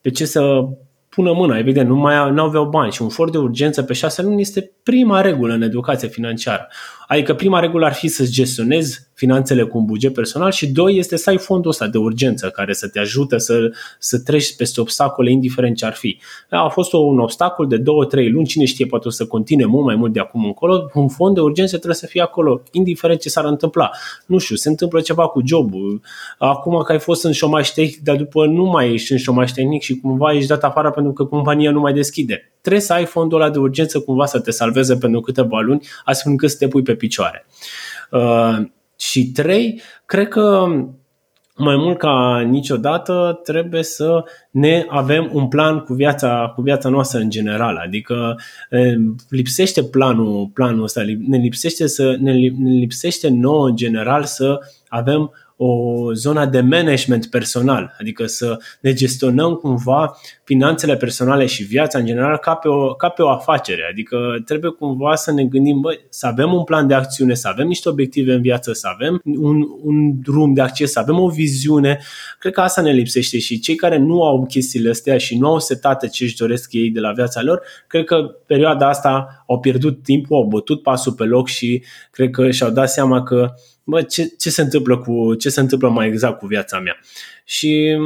[0.00, 0.68] pe ce să
[1.08, 4.22] pună mâna, evident, nu mai nu aveau bani și un for de urgență pe șase
[4.22, 6.68] luni este prima regulă în educație financiară.
[7.06, 11.16] Adică prima regulă ar fi să-ți gestionezi finanțele cu un buget personal și doi este
[11.16, 15.30] să ai fondul ăsta de urgență care să te ajute să, să treci peste obstacole
[15.30, 16.20] indiferent ce ar fi.
[16.50, 19.84] A fost un obstacol de două, trei luni, cine știe, poate o să continue mult
[19.84, 20.90] mai mult de acum încolo.
[20.94, 23.90] Un fond de urgență trebuie să fie acolo, indiferent ce s-ar întâmpla.
[24.26, 26.00] Nu știu, se întâmplă ceva cu jobul.
[26.38, 29.82] Acum că ai fost în șomaș tehnic, dar după nu mai ești în șomaș tehnic
[29.82, 32.52] și cumva ești dat afară pentru că compania nu mai deschide.
[32.60, 36.30] Trebuie să ai fondul ăla de urgență cumva să te salveze pentru câteva luni, astfel
[36.30, 37.46] încât să te pui pe picioare.
[38.10, 38.58] Uh,
[39.00, 40.66] și trei, cred că
[41.56, 47.18] mai mult ca niciodată trebuie să ne avem un plan cu viața, cu viața noastră
[47.18, 47.76] în general.
[47.76, 48.38] Adică
[49.28, 55.32] lipsește planul, planul ăsta, ne lipsește, să, ne, ne lipsește nouă în general să avem
[55.62, 62.06] o zonă de management personal, adică să ne gestionăm cumva finanțele personale și viața în
[62.06, 63.88] general ca pe o, ca pe o afacere.
[63.90, 67.66] Adică trebuie cumva să ne gândim, bă, să avem un plan de acțiune, să avem
[67.66, 71.98] niște obiective în viață, să avem un, un drum de acces, să avem o viziune.
[72.38, 75.58] Cred că asta ne lipsește și cei care nu au chestiile astea și nu au
[75.58, 80.02] setate ce își doresc ei de la viața lor, cred că perioada asta au pierdut
[80.02, 83.54] timpul, au bătut pasul pe loc și cred că și-au dat seama că
[83.84, 86.96] bă, ce, ce se întâmplă cu ce se întâmplă mai exact cu viața mea.
[87.44, 87.96] Și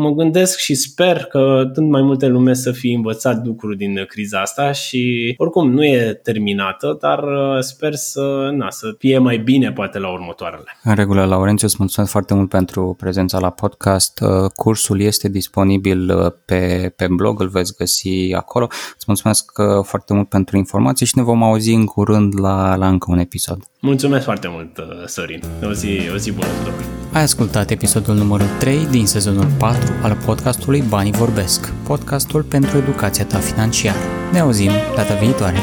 [0.00, 4.40] mă gândesc și sper că tot mai multe lume să fie învățat lucruri din criza
[4.40, 9.72] asta și oricum nu e terminată, dar uh, sper să, na, să fie mai bine
[9.72, 10.78] poate la următoarele.
[10.82, 14.20] În regulă, Laurențiu, îți mulțumesc foarte mult pentru prezența la podcast.
[14.20, 18.66] Uh, cursul este disponibil uh, pe, pe blog, îl veți găsi acolo.
[18.94, 19.52] Îți mulțumesc
[19.82, 23.58] foarte mult pentru informații și ne vom auzi în curând la, la încă un episod.
[23.80, 25.42] Mulțumesc foarte mult, Sorin.
[25.62, 26.84] O zi, o zi bună tuturor.
[27.12, 33.24] Ai ascultat episodul numărul 3 din sezonul 4 al podcastului Banii Vorbesc, podcastul pentru educația
[33.24, 33.98] ta financiară.
[34.32, 35.58] Ne auzim data viitoare!